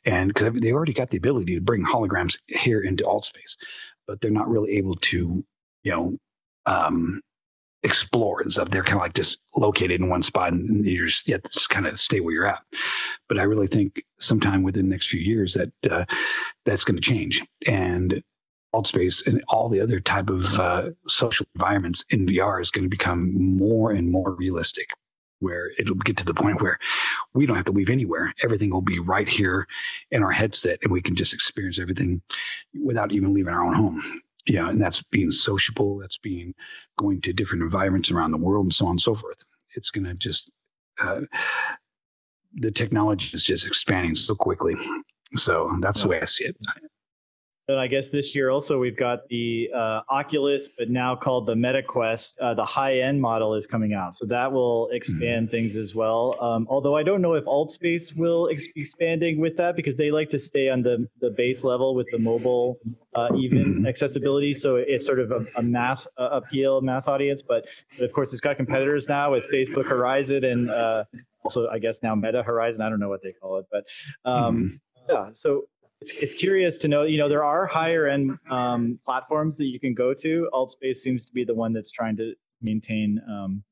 [0.05, 3.57] And because they already got the ability to bring holograms here into alt space,
[4.07, 5.43] but they're not really able to,
[5.84, 6.18] you know,
[6.66, 7.22] um,
[7.84, 8.70] explore and stuff.
[8.70, 11.86] They're kind of like just located in one spot and you're just, yeah, just kind
[11.86, 12.64] of stay where you're at.
[13.28, 16.06] But I really think sometime within the next few years that uh,
[16.66, 17.44] that's going to change.
[17.68, 18.24] And
[18.74, 22.86] alt space and all the other type of uh, social environments in VR is going
[22.86, 24.90] to become more and more realistic
[25.40, 26.80] where it'll get to the point where
[27.34, 28.34] we don't have to leave anywhere.
[28.44, 29.68] Everything will be right here
[30.10, 32.22] in our headset, and we can just experience everything
[32.84, 34.23] without even leaving our own home.
[34.46, 36.00] Yeah, and that's being sociable.
[36.00, 36.54] That's being
[36.98, 39.44] going to different environments around the world, and so on and so forth.
[39.76, 40.52] It's going to just
[41.00, 41.22] uh,
[42.56, 44.76] the technology is just expanding so quickly.
[45.36, 46.58] So that's the way I see it.
[47.68, 51.53] Then I guess this year also we've got the uh, Oculus, but now called the
[51.55, 52.34] MetaQuest.
[52.41, 56.38] Uh, the high-end model is coming out, so that will expand things as well.
[56.43, 60.28] Um, although I don't know if AltSpace will ex- expanding with that because they like
[60.30, 62.78] to stay on the the base level with the mobile
[63.16, 63.88] uh, even Mhm.
[63.88, 64.53] accessibility.
[64.53, 67.41] So it's sort of a, a mass uh, appeal, mass audience.
[67.41, 67.66] But,
[67.97, 71.03] but of course, it's got competitors now with Facebook Horizon and uh,
[71.45, 72.82] also I guess now Meta Horizon.
[72.82, 73.86] I don't know what they call it, but
[74.30, 75.30] um, yeah.
[75.32, 75.66] So
[76.04, 77.04] it's, it's curious to know.
[77.04, 80.49] You know, there are higher end um, platforms that you can go to.
[80.54, 83.64] AltSpace seems to be the one that's trying to maintain um,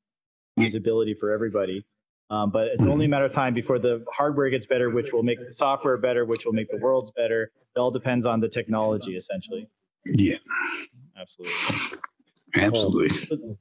[0.57, 1.85] usability for everybody.
[2.29, 5.23] Um, but it's only a matter of time before the hardware gets better, which will
[5.23, 7.51] make the software better, which will make the worlds better.
[7.75, 9.67] It all depends on the technology, essentially.
[10.05, 10.37] Yeah,
[11.19, 11.53] Absolutely.
[12.55, 13.57] absolutely.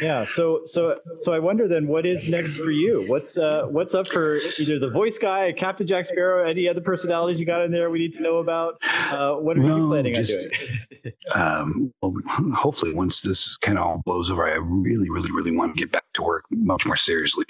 [0.00, 0.24] Yeah.
[0.24, 3.04] So so so I wonder then, what is next for you?
[3.08, 7.40] What's uh what's up for either the voice guy, Captain Jack Sparrow, any other personalities
[7.40, 8.74] you got in there we need to know about?
[8.82, 11.14] Uh, what are you Well, planning on just- doing?
[11.34, 12.14] um, well,
[12.54, 15.90] hopefully once this kind of all blows over, I really, really, really want to get
[15.92, 17.44] back to work much more seriously.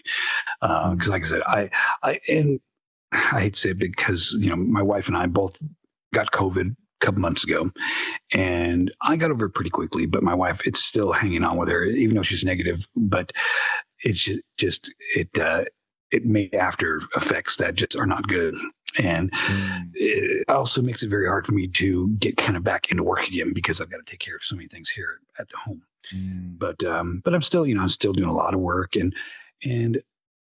[0.63, 1.71] uh Because, like I said, I,
[2.03, 2.61] I, and
[3.13, 5.57] I hate to say it because you know my wife and I both
[6.15, 7.71] got COVID couple months ago,
[8.33, 10.07] and I got over it pretty quickly.
[10.07, 12.87] But my wife, it's still hanging on with her, even though she's negative.
[12.97, 13.33] But
[14.01, 15.37] it's just it.
[15.39, 15.65] Uh,
[16.11, 18.55] it made after effects that just are not good,
[18.99, 19.31] and
[19.95, 23.29] it also makes it very hard for me to get kind of back into work
[23.29, 25.83] again because I've got to take care of so many things here at the home.
[26.59, 29.15] But um, but I'm still you know I'm still doing a lot of work and
[29.65, 30.01] and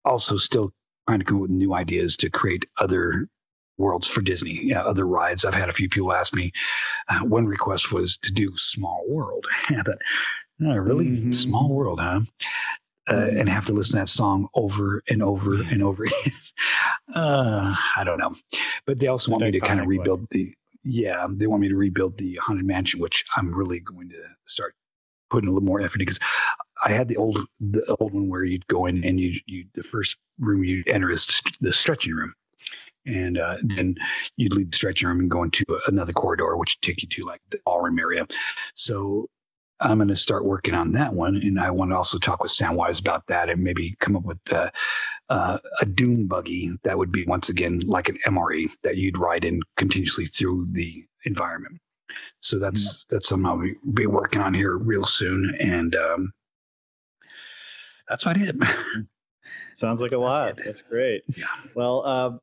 [0.04, 0.72] also still
[1.06, 3.28] trying to come up with new ideas to create other
[3.78, 5.44] worlds for Disney, yeah, other rides.
[5.44, 6.52] I've had a few people ask me.
[7.08, 9.46] Uh, one request was to do Small World.
[9.70, 9.98] I thought,
[10.62, 11.34] oh, really Mhm.
[11.34, 12.20] Small World, huh?
[13.10, 16.32] Uh, and have to listen to that song over and over and over again.
[17.16, 18.32] uh, I don't know,
[18.86, 20.54] but they also want me to kind of rebuild the.
[20.84, 24.74] Yeah, they want me to rebuild the haunted mansion, which I'm really going to start
[25.30, 26.20] putting a little more effort in because
[26.84, 29.82] I had the old the old one where you'd go in and you you the
[29.82, 32.34] first room you enter is the stretching room,
[33.06, 33.94] and uh, then
[34.36, 37.24] you'd leave the stretching room and go into another corridor, which would take you to
[37.24, 38.26] like the ballroom area.
[38.74, 39.28] So
[39.80, 42.52] I'm going to start working on that one, and I want to also talk with
[42.52, 44.70] Samwise about that, and maybe come up with uh,
[45.28, 49.44] uh, a Doom buggy that would be once again like an MRE that you'd ride
[49.44, 51.80] in continuously through the environment.
[52.40, 56.32] So that's that's something I'll be, be working on here real soon, and um,
[58.08, 58.56] that's about it.
[59.74, 60.60] Sounds like a lot.
[60.64, 61.22] That's great.
[61.34, 61.46] Yeah.
[61.74, 62.38] Well, uh,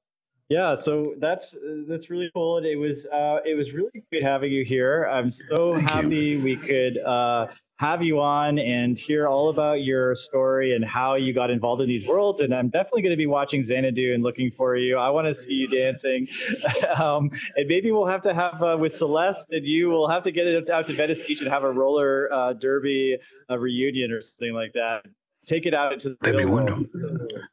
[0.50, 0.76] yeah.
[0.76, 2.58] So that's uh, that's really cool.
[2.58, 5.06] And it was uh, it was really great having you here.
[5.06, 5.88] I'm so Thank you.
[5.88, 7.48] happy we could uh,
[7.80, 11.88] have you on and hear all about your story and how you got involved in
[11.88, 12.42] these worlds.
[12.42, 14.98] And I'm definitely going to be watching Xanadu and looking for you.
[14.98, 16.28] I want to see you dancing.
[17.00, 19.90] um, and maybe we'll have to have uh, with Celeste and you.
[19.90, 23.18] We'll have to get it out to Venice Beach and have a roller uh, derby
[23.50, 25.06] uh, reunion or something like that.
[25.46, 26.86] Take it out into the That'd be wonderful.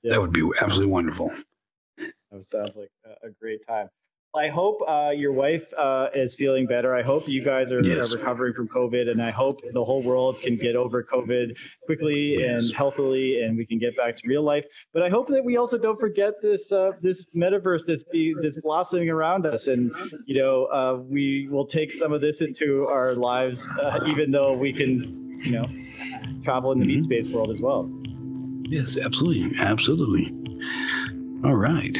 [0.03, 0.15] Yeah.
[0.15, 1.31] That would be absolutely wonderful.
[2.43, 3.89] Sounds like a, a great time.
[4.34, 6.95] I hope uh, your wife uh, is feeling better.
[6.95, 8.12] I hope you guys are, Yes.
[8.12, 11.57] are recovering from COVID, and I hope the whole world can get over COVID
[11.87, 12.64] quickly Yes.
[12.64, 14.66] and healthily, and we can get back to real life.
[14.93, 18.61] But I hope that we also don't forget this uh, this metaverse that's be, that's
[18.61, 19.91] blossoming around us, and
[20.26, 24.53] you know uh, we will take some of this into our lives, uh, even though
[24.55, 25.62] we can, you know,
[26.45, 27.05] travel in the meat Mhm.
[27.05, 27.91] space world as well.
[28.68, 30.30] Yes, absolutely, absolutely.
[31.45, 31.97] All right.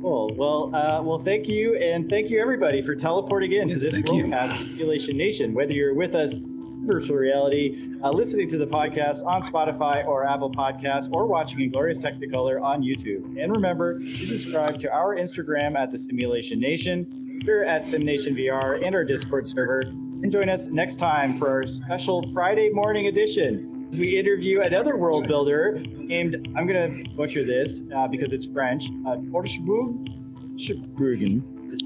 [0.00, 0.30] Cool.
[0.36, 3.92] Well, uh, well, thank you, and thank you everybody for teleporting in to this.
[3.92, 5.54] Worldcast Simulation Nation.
[5.54, 10.24] Whether you're with us in virtual reality, uh, listening to the podcast on Spotify or
[10.24, 13.42] Apple Podcasts, or watching in glorious Technicolor on YouTube.
[13.42, 18.84] And remember to subscribe to our Instagram at the Simulation Nation, Twitter at SimNation VR,
[18.84, 19.80] and our Discord server.
[19.80, 23.77] And join us next time for our special Friday morning edition.
[23.92, 28.90] We interview another world builder named, I'm going to butcher this uh, because it's French,
[29.06, 29.16] uh?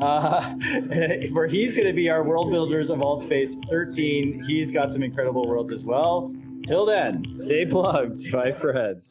[0.01, 0.55] Uh,
[1.33, 4.45] where he's going to be our world builders of AltSpace 13.
[4.47, 6.33] He's got some incredible worlds as well.
[6.67, 9.09] Till then, stay plugged, my friends.